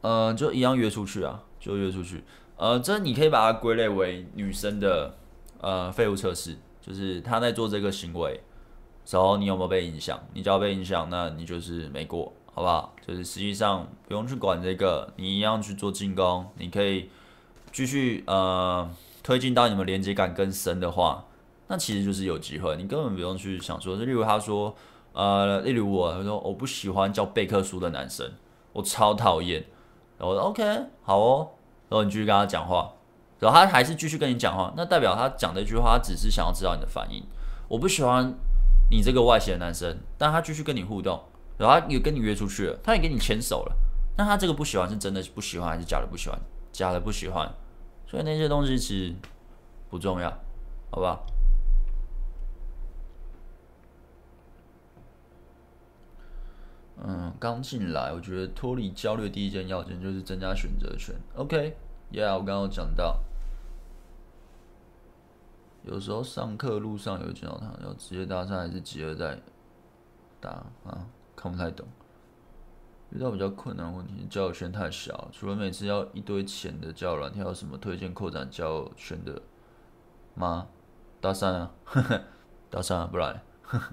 [0.00, 2.24] 呃，就一样约出去啊，就约出去。
[2.56, 5.14] 呃，这你可以把它归类为女生的
[5.60, 8.40] 呃废物测试，就是她在做这个行为，
[9.08, 10.18] 然后你有没有被影响？
[10.32, 12.94] 你只要被影响，那你就是没过，好不好？
[13.06, 17.10] 就是实际上不用去管这个，你一样去做进攻，你可以
[17.70, 18.90] 继续呃
[19.22, 21.26] 推进到你们连接感更深的话，
[21.68, 24.74] 那其实就是有机会，你根本不用去想说，例如他说，
[25.12, 28.32] 呃，例如我他说我不喜欢叫贝克书的男生，
[28.72, 29.64] 我超讨厌，
[30.18, 31.50] 然后我说 OK 好哦。
[31.88, 32.92] 然后你继续跟他讲话，
[33.38, 37.24] 然后他还是继续跟你讲话，那代表他讲这句话，他只是想要知道你的反应。
[37.68, 38.34] 我不喜欢
[38.90, 41.22] 你这个外形的男生，但他继续跟你互动，
[41.56, 43.76] 然后他也跟你约出去了，他也跟你牵手了。
[44.16, 46.38] 那他这个不喜欢是真的不喜欢还是假的不喜欢？
[46.72, 47.48] 假的不喜欢。
[48.06, 49.14] 所以那些东西其实
[49.90, 50.30] 不重要，
[50.90, 51.04] 好不
[57.06, 61.14] 嗯，刚进来，我觉得脱离焦虑第一件要件就是增加选择权。
[61.36, 63.20] OK，Yeah，我刚刚讲到，
[65.84, 69.38] 有时候上课路上有见到他，要直接搭讪还是直接在
[70.40, 70.50] 打
[70.84, 71.06] 啊？
[71.36, 71.86] 看不太懂。
[73.10, 79.40] 遇到比较困难的问题，交友圈太小，除了每次要一堆钱的交友软体，还有什么推荐扩展交友圈的
[80.34, 80.66] 吗？
[81.20, 82.20] 搭讪啊，呵呵，
[82.68, 83.92] 搭讪啊，不来，呵呵，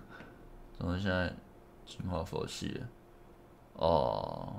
[0.78, 1.34] 怎么现在
[1.86, 2.88] 进化佛系了？
[3.76, 4.53] 哦，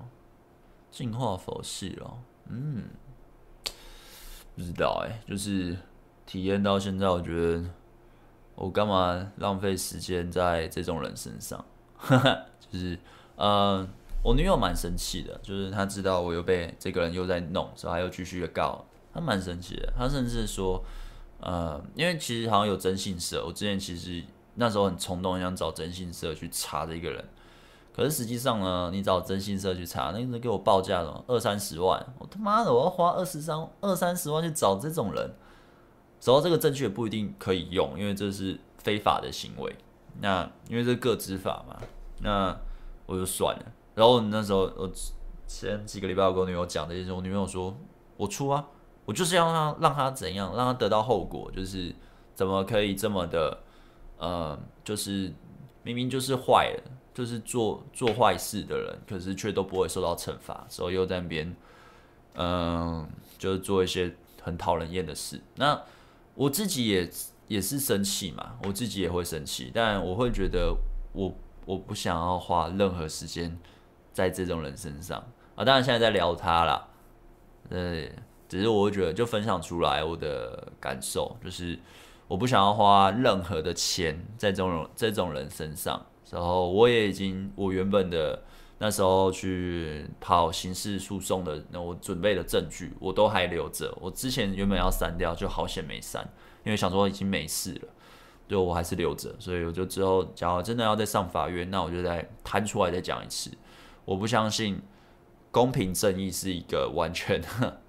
[0.90, 2.84] 进化佛系哦，嗯，
[4.54, 5.76] 不知道哎，就是
[6.26, 7.64] 体验到现在，我觉得
[8.54, 11.64] 我干嘛浪费时间在这种人身上？
[11.96, 12.38] 哈哈，
[12.70, 12.98] 就是，
[13.36, 13.88] 呃，
[14.22, 20.84] 我女友蛮生气的，就是她知道我又被这个人又在弄，所以她又继续的告，她蛮生气的，她甚至说，
[21.40, 24.22] 呃，因为其实好像有征信社，我之前其实
[24.56, 27.24] 那时候很冲动，想找征信社去查这个人。
[27.96, 35.30] 可是实际上呢，你找征信社去查，那个人给我报价了二三十万，我他妈的我要花二十三二三十万去找这种人，
[36.20, 39.74] 找到这个证据也不一定可以用，因为这是非法的行为。
[40.20, 41.74] 那因为这是个执法嘛，
[42.20, 42.54] 那
[43.06, 43.64] 我就算了。
[43.94, 44.90] 然后那时候我
[45.46, 47.74] 前几个礼拜我跟我女友讲这些，我女朋友说
[48.18, 48.62] 我出啊，
[49.06, 51.94] 我就是要让他让他怎样，让他得到后果，就是
[52.34, 53.58] 怎么可以这么的，
[54.18, 55.32] 呃，就是
[55.82, 56.92] 明明就是坏了。
[57.16, 61.56] 就是做做坏事的人，可是却都不会受到惩罚，所以又在那边，
[62.34, 63.08] 嗯，
[63.38, 65.40] 就是做一些很讨人厌的事。
[65.54, 65.80] 那
[66.34, 67.10] 我自己也
[67.48, 70.76] 也是生气嘛，我自己也会生气，但我会觉得
[71.14, 73.58] 我我不想要花任何时间
[74.12, 75.18] 在这种人身上
[75.54, 75.64] 啊。
[75.64, 76.86] 当然现在在聊他啦，
[77.70, 78.12] 对，
[78.46, 81.78] 只是我会觉得就分享出来我的感受，就是
[82.28, 86.04] 我不想要花任何的钱在这种这种人身上。
[86.30, 88.42] 然后我也已经我原本的
[88.78, 93.96] 那时候去跑刑事诉讼的那我准备的证据我都还留着。
[94.00, 96.22] 我之前原本要删掉，就好险没删，
[96.64, 97.88] 因为想说已经没事了，
[98.48, 99.34] 就我还是留着。
[99.38, 103.50] 所以我就之后假如真的要再上法院，那我就再摊出来再讲一次。
[104.04, 104.80] 我不相信。
[105.52, 107.42] 公平正义是一个完全，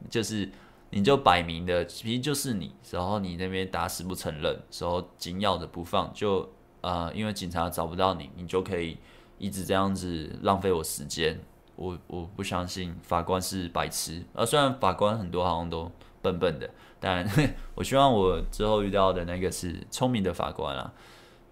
[0.09, 0.49] 就是
[0.91, 6.49] 你就摆明的，其实就是你，然后你那边打死不承认，然后紧咬着不放，就
[6.88, 8.97] 呃，因为警察找不到你，你就可以
[9.38, 11.38] 一直这样子浪费我时间。
[11.75, 16.69] 我我不相信法官是白痴，呃，虽然法官很多好像都笨笨的，
[16.99, 17.27] 但
[17.75, 20.93] 我希望我之后遇到的那个是聪明的法官啊。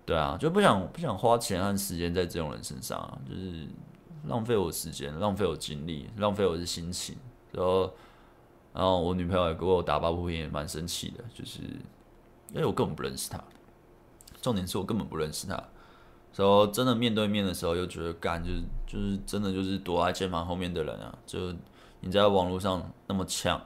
[0.05, 3.67] 对啊，就不想不想花钱和时间在这种人身上啊，就是。
[4.27, 7.15] 浪费我时间，浪费我精力，浪费我的心情，
[7.51, 7.93] 然后，
[8.73, 11.59] 然后我女朋友也给我打抱不平，也蛮生气的，就是
[12.51, 13.37] 因为我根本不认识他，
[14.45, 15.53] 重点是我根本不认识他，
[16.35, 21.51] 然后真的面对面的时候又觉得干，就是就是真的就是躲在键盘后面的人啊，就
[22.01, 23.59] 你在网络上那么呛，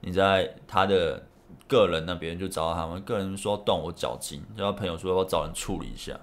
[0.00, 1.20] 你在他的
[1.66, 6.16] 个人那边就找到他们，个人说要断我脚筋，然后朋友说要找人处理一下，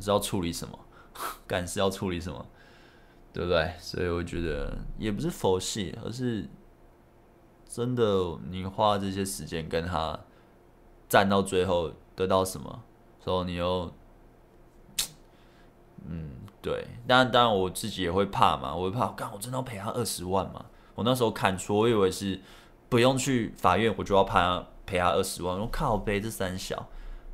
[0.00, 0.78] 是要处理什么？
[1.46, 2.46] 干是要处理什么？
[3.34, 3.74] 对不对？
[3.78, 6.48] 所以我觉得也不是佛系，而是
[7.68, 10.18] 真的，你花这些时间跟他
[11.06, 12.82] 战到最后，得到什么？
[13.24, 13.92] 然后你又，
[16.06, 16.86] 嗯，对。
[17.06, 20.64] 当然，当然我自己也会怕嘛，我会怕，干，我真的要赔他二十万嘛？
[20.94, 22.40] 我那时候看错，我以为是
[22.88, 25.58] 不用去法院，我就要判赔他二十万。
[25.58, 26.88] 我靠，背这三小，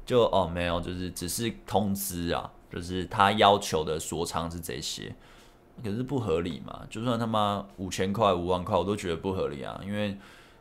[0.05, 5.15] 就哦没有，就是只是通知啊，就是他要求的索偿是这些。
[5.83, 6.83] 可是不合理嘛？
[6.91, 9.81] 就算他妈五千块、五万块，我都觉得不合理啊！
[9.85, 10.19] 因为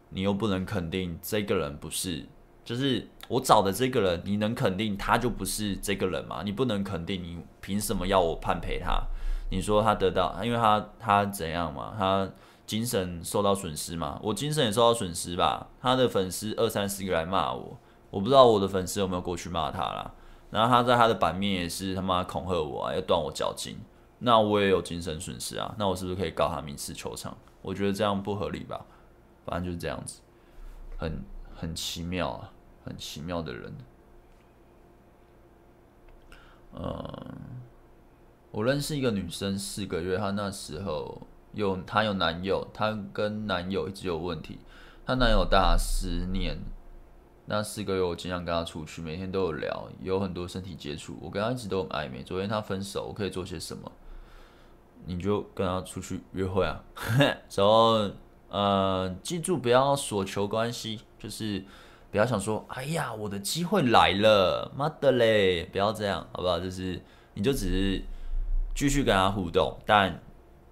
[0.10, 2.24] 你又不能肯定这个人不是，
[2.64, 6.42] 就是我找的这个人，你能肯定他就不是这个人吗？
[6.44, 9.04] 你不能肯定，你凭什么要我判赔他？
[9.50, 11.94] 你说他得到，因为他他怎样嘛？
[11.98, 12.30] 他
[12.66, 14.20] 精神受到损失嘛？
[14.22, 15.68] 我精神也受到损失吧？
[15.82, 17.78] 他的粉丝二三十个来骂我，
[18.10, 20.14] 我不知道我的粉丝有没有过去骂他啦。
[20.50, 23.78] 然后他在他的版面也是他妈恐吓我啊，要断我脚筋。
[24.20, 27.36] 那我也有精神损失啊，那我是不是可以告他民事求偿？
[27.62, 28.86] 我觉得这样不合理吧，
[29.46, 30.22] 反正就是这样子，
[30.98, 31.24] 很
[31.54, 32.52] 很奇妙啊，
[32.88, 33.74] 很奇妙的人。
[36.74, 37.36] 嗯，
[38.52, 41.22] 我认识一个女生四个月，她那时候
[41.54, 44.60] 有她有男友，她跟男友一直有问题，
[45.06, 46.58] 她男友大十年，
[47.46, 52.24] 那四个月我经常跟她出去，每天都有聊，有很多身体接触，我跟她一直都很暧昧。
[52.24, 53.92] 昨天她分手，我可以做些什么？
[55.06, 56.84] 你就跟他出去约会啊，
[57.56, 58.10] 然后
[58.50, 61.64] 呃，记住不要索求关系，就是
[62.12, 66.60] 不要想说，哎呀，我的机会来了，妈的嘞，不要这样，好不好？
[66.60, 67.02] 就是
[67.34, 68.04] 你就只是
[68.76, 70.22] 继续跟他互动，但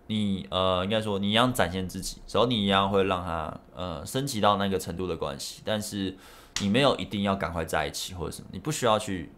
[0.07, 6.15] 你呃，应该说你一样展现自己，然后你一样会让他呃升级到那个程度的关系，但是
[6.61, 9.31] 你没有一定要赶快在一起或者什么，你不需要去。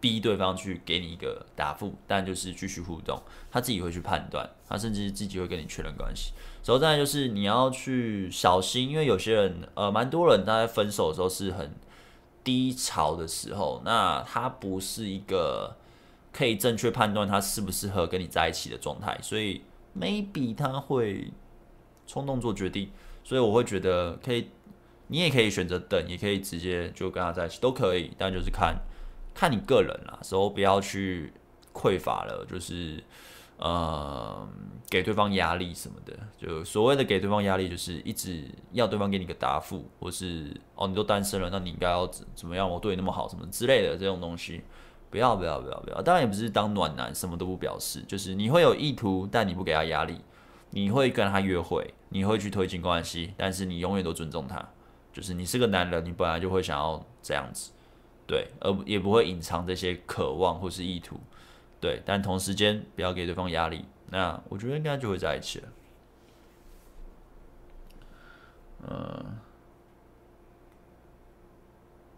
[0.00, 3.18] 逼对方去给你一个答复，但就是继续互动，
[3.50, 6.34] 他自己会去判断，他甚至自己会跟你确认关系。
[6.64, 11.74] 然后再就是你要去小心，因为有些人，呃，蛮多人他在分手的时候是很
[12.42, 15.76] 低潮的时候，那他不是一个
[16.32, 19.62] 可以正确判断他适不适合跟你在一起的状态，所以
[19.98, 21.30] maybe 他会
[22.06, 22.90] 冲动做决定。
[23.22, 24.48] 所以我会觉得可以，
[25.08, 28.76] 你也可以选择等，也可以直接就跟他在一起，都可以，但就是看。
[29.34, 31.32] 看你个人啦，时候不要去
[31.72, 33.02] 匮乏了，就是
[33.58, 34.48] 呃
[34.90, 36.16] 给对方压力什么的。
[36.36, 42.70] 就所谓的给对方压力，就是一直要对方给你个答复，或是哦你都单身了，那你应该要怎怎么样？
[42.70, 44.62] 我对你那么好，什么之类的这种东西，
[45.10, 46.02] 不要不要不要不要。
[46.02, 50.20] 当然也不是当暖男，什么都不表示，就是你会有意图，但你不给他压力，
[50.70, 54.62] 你会跟他约会，你会去推进关系，但是你永远都尊重他。
[55.12, 57.70] 就是你是个男人，你本来就会想要这样子。
[58.26, 61.20] 对，而也不会隐藏这些渴望或是意图，
[61.84, 65.68] 对，但同时间不要给对方压力，那我觉得应该就会在一起了。
[68.88, 69.38] 嗯，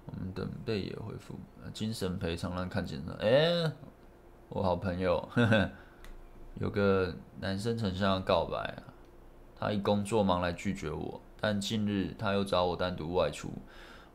[0.05, 1.35] 我们等贝爷回复，
[1.75, 3.19] 精神赔偿让看见了。
[3.21, 3.73] 哎，
[4.51, 5.69] 我好朋友呵呵，
[6.61, 8.95] 有个男生曾向他告白啊，
[9.59, 13.51] 他以工作忙来拒绝我，但近日他又找我单独外出，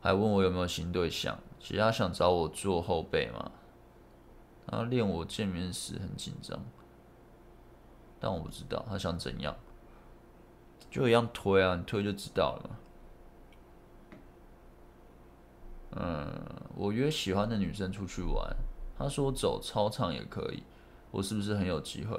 [0.00, 1.38] 还问我有没有新对象。
[1.60, 3.52] 其实他想找我做后辈嘛，
[4.72, 6.58] 他练我见面时很紧张，
[8.18, 9.54] 但我不知道他想怎样，
[10.90, 12.70] 就一样推啊，你推就知道了。
[15.94, 16.42] 嗯，
[16.74, 18.56] 我约喜欢的女生出去玩，
[18.96, 20.62] 他说走操场也可以，
[21.10, 22.18] 我是不是很有机会？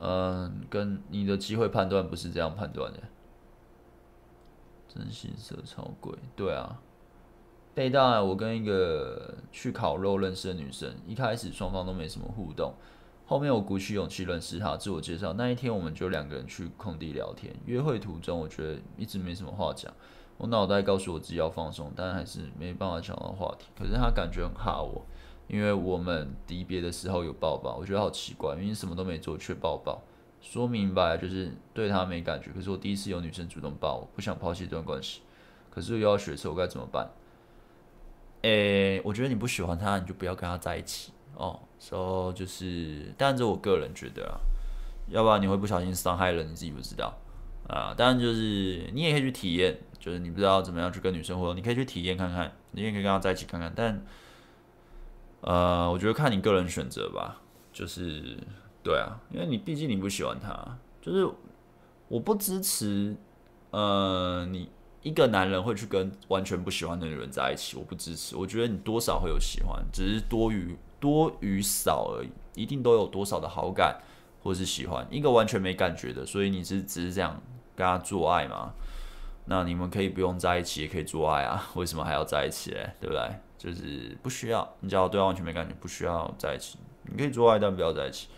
[0.00, 3.00] 嗯，跟你的机会判断不是这样判断的。
[4.86, 6.78] 真心色超贵，对啊。
[7.74, 12.72] 北大，我跟一个去烤肉认识的女生，一开始双方都没什么互动，
[13.26, 15.32] 后面我鼓起勇气认识她，自我介绍。
[15.32, 17.52] 那一天，我们就两个人去空地聊天。
[17.66, 19.92] 约会途中，我觉得一直没什么话讲，
[20.38, 23.66] 我脑袋告诉我自己要放松，但还是没办法讲到话题。
[23.76, 25.04] 可是她感觉很怕我，
[25.48, 30.00] 因为我们离别的时候有抱抱，我觉得好奇怪，明明什么都没做却抱抱，
[30.40, 32.52] 说明白就是对她没感觉。
[32.52, 35.22] 可是我第一次有女生主动抱我，不想抛弃这段关系，
[35.72, 37.10] 可是又要学车，我该怎么办？
[38.44, 41.58] 诶、我觉得你不喜欢他，你就不要跟他在一起哦。
[41.78, 44.36] so, 就是，当然这我个人觉得啊，
[45.08, 47.16] 要不然你会不小心伤害了你自己不知道
[47.66, 47.94] 啊。
[47.96, 53.72] 当然就是你也可以去体验，就是你不知道怎么样去跟女生互动，你可以去体验看看，你也可以跟他在一起看看。
[53.74, 54.04] 但
[55.40, 57.40] 呃，我觉得看你个人选择吧。
[57.72, 58.36] 就是
[58.82, 61.26] 对啊，因为你毕竟你不喜欢他，就是
[62.08, 63.16] 我不支持
[63.70, 64.68] 呃你。
[65.04, 68.34] 一个男人会去跟完全不喜欢的女人在一起，我不支持。
[68.34, 74.00] 我觉得你多少会有喜欢，只是多与多与少而已，一定都有多少的好感
[74.42, 75.06] 或是喜欢。
[75.10, 77.38] 一个完全没感觉的，所以你是只是这样
[77.76, 78.72] 跟他做爱吗？
[79.44, 82.90] 那你们可以不用在一起，也可以做爱啊，为什么还要在一起嘞？
[82.98, 83.30] 对不对？
[83.58, 86.78] 就是不需要，你只要对方完全没感觉，不需要在一起。
[87.02, 88.28] 你可以做爱，但不要在一起，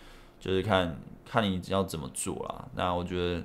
[0.40, 2.66] 就是看看你要怎么做啦。
[2.74, 3.40] 那我觉得。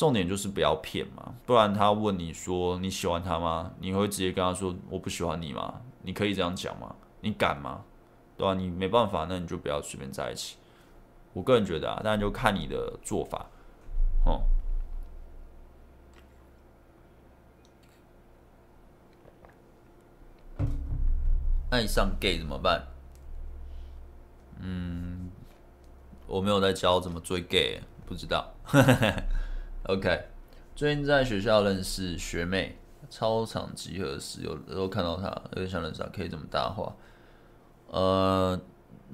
[0.00, 3.70] 重点就是不要骗嘛，不然他问你说你喜欢他吗？
[3.80, 5.82] 你会直接跟他说我不喜欢你吗？
[6.00, 6.96] 你可以这样讲吗？
[7.20, 7.84] 你敢吗？
[8.34, 8.54] 对吧？
[8.54, 10.56] 你没办法，那你就不要随便在一起。
[11.34, 13.44] 我个人觉得啊，当然就看你的做法，
[14.24, 14.42] 哦。
[21.68, 22.86] 爱上 gay 怎么办？
[24.60, 25.30] 嗯，
[26.26, 28.50] 我没有在教怎么追 gay，不知道。
[29.84, 30.24] OK，
[30.76, 32.76] 最近在学校认识学妹，
[33.08, 36.94] 操场集合时有时候看到她，有点想认识，可以这么搭话。
[37.88, 38.60] 呃，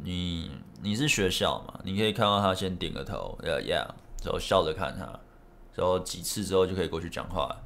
[0.02, 0.51] 你
[0.82, 1.80] 你是学校嘛？
[1.84, 3.86] 你可以看到她先点个头，Yeah Yeah，
[4.24, 5.09] 然后笑着看她，
[5.74, 7.56] 然后几次之后就可以过去讲话，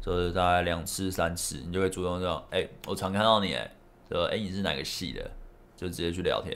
[0.00, 3.70] 就是大概两次三次，你就会主动说：“哎、欸，我常看到你，哎，
[4.10, 5.30] 说哎你是哪个系的？”
[5.76, 6.50] 就直接去聊天。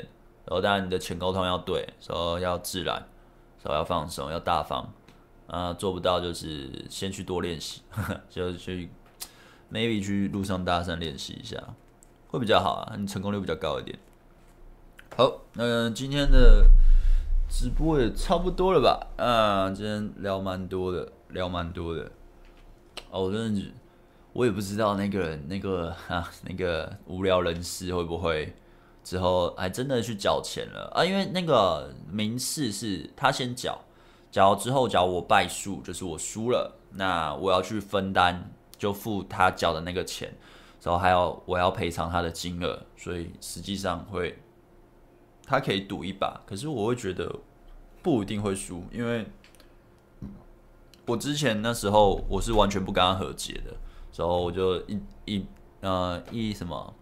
[0.46, 3.06] 然后当然你的前沟通要对，说要自然，
[3.62, 4.90] 说要放松，要大方。
[5.46, 7.82] 啊，做不到就是先去多练习，
[8.28, 8.90] 就去
[9.72, 11.56] maybe 去路上大声练习一下，
[12.28, 13.98] 会比较好啊，你成功率比较高一点。
[15.16, 16.66] 好，那今天的
[17.48, 19.24] 直播也差不多了吧？
[19.24, 22.10] 啊，今天聊蛮多的，聊蛮多的。
[23.10, 23.72] 哦，我真的，
[24.32, 28.52] 我也不知道那个人，那个啊，那个无聊人士会不会
[29.04, 31.04] 之后还真的去缴钱了啊？
[31.04, 33.80] 因为那个民事是他先缴。
[34.36, 40.30] 缴之后，假如我败诉，就是我输了，那我要去分担，就付他缴的那个钱，
[40.82, 44.38] 然后还要我要赔偿他的金额，所以实际上会，
[45.46, 47.34] 他可以赌一把，可是我会觉得
[48.02, 49.24] 不一定会输，因为
[51.06, 53.74] 我之前那时候我是完全不跟他和解的，
[54.14, 55.46] 然后我就一一
[55.80, 56.92] 呃一什么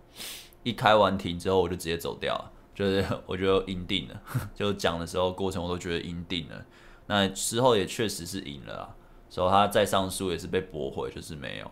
[0.63, 4.23] 一开完庭之后我就直接走掉了，就是我觉得赢定了，
[4.55, 6.65] 就讲的时候过程我都觉得赢定了。
[7.07, 8.97] 那之后也确实是赢了啊，
[9.29, 11.71] 所以他再上诉也是被驳回，就是没有。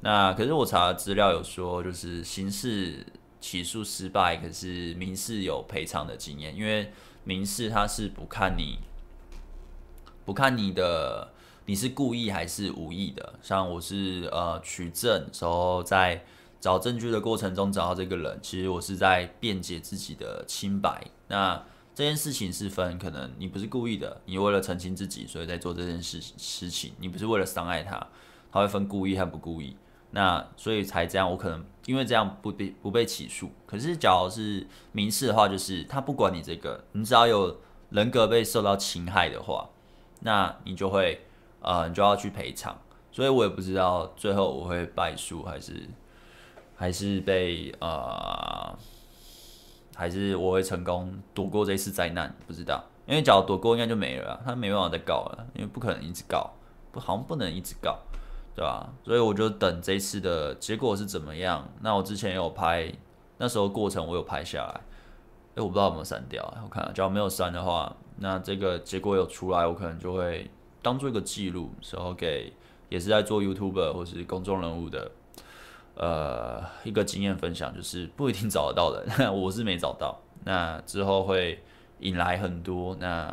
[0.00, 3.06] 那可是我查资料有说，就是刑事
[3.40, 6.90] 起诉失败，可是民事有赔偿的经验，因为
[7.24, 8.78] 民事他是不看你，
[10.24, 11.32] 不看你的
[11.66, 13.34] 你是故意还是无意的。
[13.42, 16.24] 像我是呃取证时候在
[16.58, 21.06] 找证据的过程中找到这个人，其实我是在辩解自己的清白。
[21.28, 21.62] 那
[21.92, 28.06] 这件事情是分，可能你不是故意的，你为了澄清自己，所以在做这件事事情，你不是为了伤害他，
[28.50, 29.76] 他会分故意和不故意，
[30.12, 31.30] 那所以才这样。
[31.30, 33.50] 我可能因为这样不被不被起诉。
[33.66, 37.60] 可是假如是民事的话，就是他不管你这个，你只要有
[37.90, 39.68] 人格被受到侵害的话，
[40.20, 41.26] 那你就会
[41.60, 42.80] 呃，你就要去赔偿。
[43.12, 45.90] 所以我也不知道最后我会败诉还是
[46.76, 48.78] 还是被呃。
[49.94, 56.50] 还是我会成功躲过这次灾难，不知道，因为假如躲过应该就没了，他没办法再告了，因为不可能一直告，
[56.90, 57.98] 不好像不能一直告，
[58.54, 58.90] 对吧？
[59.04, 61.68] 所以我就等这次的结果是怎么样。
[61.80, 62.92] 那我之前有拍，
[63.36, 64.80] 那时候过程我有拍下来，
[65.54, 70.50] 哎，我不知道有没有删掉，我看，假如没有删的话，那这个结果有出来，我可能就会
[70.80, 72.52] 当做一个记录，时候给
[72.88, 75.10] 也是在做 YouTuber 或是公众人物的。
[76.00, 80.18] 呃一个经验分享，就是不一定找得到的， 我是没找到。
[80.44, 81.62] 那之后会
[81.98, 83.30] 引来很多，那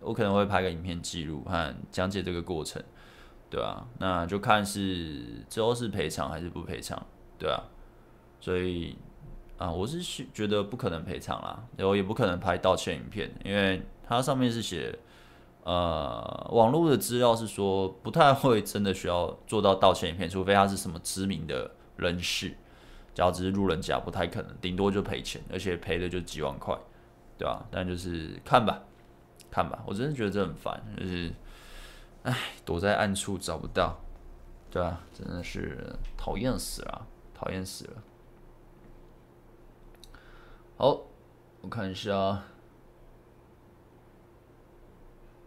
[0.00, 2.82] 我可能会拍个影片记录和讲解这个过程，
[3.48, 7.00] 对啊，那就看是之后是赔偿还是不赔偿，
[7.38, 7.62] 对啊，
[8.40, 8.98] 所以
[9.56, 14.98] 啊，我是觉得不可能赔偿啦，然后也不可能拍道歉影片，因为它上面是写，
[15.62, 22.56] 呃，网络的资料是说不太会真的需要做到道歉影片，除非他是什么知名的人事。
[23.14, 26.78] 只要只是路人甲，不太可能，顶多就赔钱，而且赔的就几万块，
[27.36, 27.66] 对吧？
[27.68, 28.80] 但就是看吧，
[29.50, 31.32] 看吧，我真的觉得这很烦，就是，
[32.22, 33.98] 唉，躲在暗处找不到，
[34.70, 35.00] 对吧？
[35.12, 38.02] 真的是讨厌死了，讨厌死了。
[40.76, 41.02] 好，
[41.62, 42.40] 我看一下，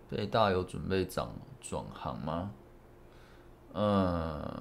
[0.09, 1.25] 北大有准备转
[1.61, 2.51] 转行吗？
[3.73, 4.51] 嗯。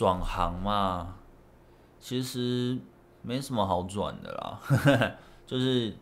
[0.00, 1.14] 转行嘛，
[1.98, 2.78] 其实
[3.20, 4.58] 没什么好转的啦，
[5.46, 5.94] 就是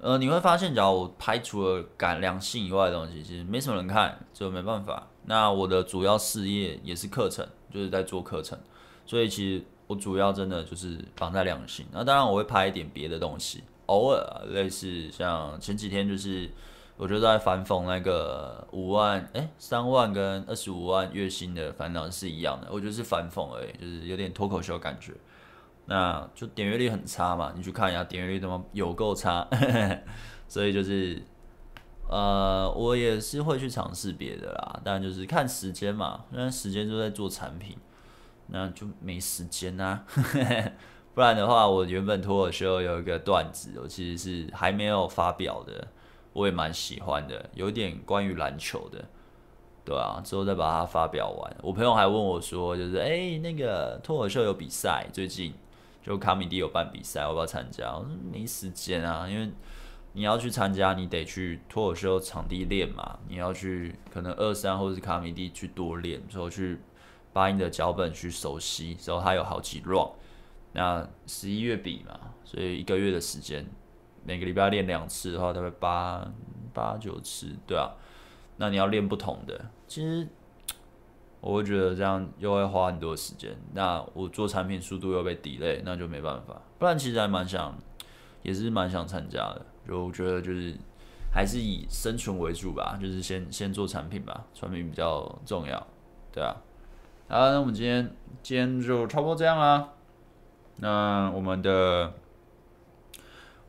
[0.00, 5.06] 呃，你会发现，假如我排除了感良性以外的东西，其实没什么人看，就没办法。
[5.26, 8.58] 那我的主要事业也是课程，就是在做课程，
[9.06, 11.86] 所以其实我主要真的就是绑在良性。
[11.92, 16.50] 那当然我会拍一点别的东西，偶尔类似像前几天就是。
[17.00, 25.14] 我就在反讽那个五万哎三万跟二十五万月薪的烦恼是一样的，我觉得是反讽而已，就是有点脱口秀感觉。
[25.86, 29.48] 那就点阅率很差嘛，你去看一下点阅率怎么有够差，
[30.46, 31.22] 所以就是
[32.06, 37.78] 呃我也是会去尝试别的啦，但就是看时间嘛，那时间就在做产品，
[38.48, 40.04] 那就没时间呐、啊。
[41.14, 45.88] 不然的话，我原本脱口秀有一个段子，我其实是还没有发表的。
[46.32, 49.04] 我也蛮喜欢的，有点关于篮球的，
[49.84, 51.56] 对啊，之后再把它发表完。
[51.62, 55.52] 我朋友还问我说，就是哎、那个脱口秀有比赛，最近
[56.02, 57.92] 就卡米蒂有办比赛，我要不要参加？
[57.96, 59.50] 我说没时间啊，因为
[60.12, 66.78] 你要去参加，你得去脱口秀场地练嘛，你要去可能二三或者是卡米蒂去多练，之后去
[67.32, 70.12] 把你的脚本去熟悉，之后他有好几 round，
[70.72, 73.66] 那十一月比嘛，所以一个月的时间。
[74.30, 76.24] 每个礼拜练两次的话，大概八
[76.72, 77.90] 八九次，对啊。
[78.58, 80.24] 那你要练不同的，其实
[81.40, 83.50] 我会觉得这样又会花很多时间。
[83.72, 86.62] 那我做产品速度又被 delay，那就没办法。
[86.78, 87.76] 不然其实还蛮想，
[88.42, 89.66] 也是蛮想参加的。
[89.88, 90.76] 就我觉得就是
[91.32, 95.84] 还是以生存为主吧，就是先先做产品吧，产品比较重要，
[96.30, 96.54] 对啊。
[97.28, 98.08] 好，那我们今天
[98.44, 99.88] 今天就差不多这样啦。
[100.76, 102.12] 那我们的。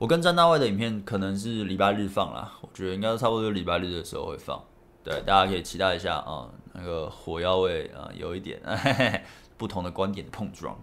[0.01, 4.59] 我跟詹大卫的影片可能是礼拜日放啦，我觉得应该差不多礼拜日的时候会放，
[5.03, 9.21] 对，大家可以期待一下啊，那个火药味啊，有一点嘿嘿
[9.59, 10.75] 不同的观点的碰撞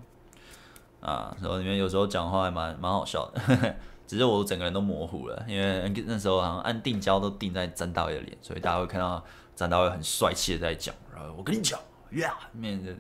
[1.01, 3.75] 啊，然后里面有时候讲话还蛮蛮好笑的呵呵，
[4.07, 9.21] 只是我整个人都模糊了，因为那时候好像按定焦都定在詹大卫的脸，所以大家会看到
[9.57, 11.77] 詹大卫很帅气的在讲，然后我跟你讲，
[12.13, 12.95] 呀，面对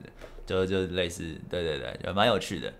[0.45, 2.74] 对，就就类似，对对对，就蛮有趣的，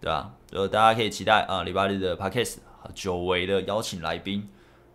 [0.00, 0.34] 对吧？
[0.48, 2.56] 就大家可以期待啊，礼拜日的 Podcast。
[2.94, 4.48] 久违的邀请来宾，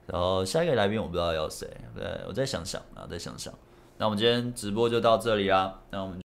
[0.07, 3.53] 然后下一个来宾我不知道要谁，对，我再想想啊，再想想。
[3.97, 6.19] 那我们今天直播就到这里啦，那我们。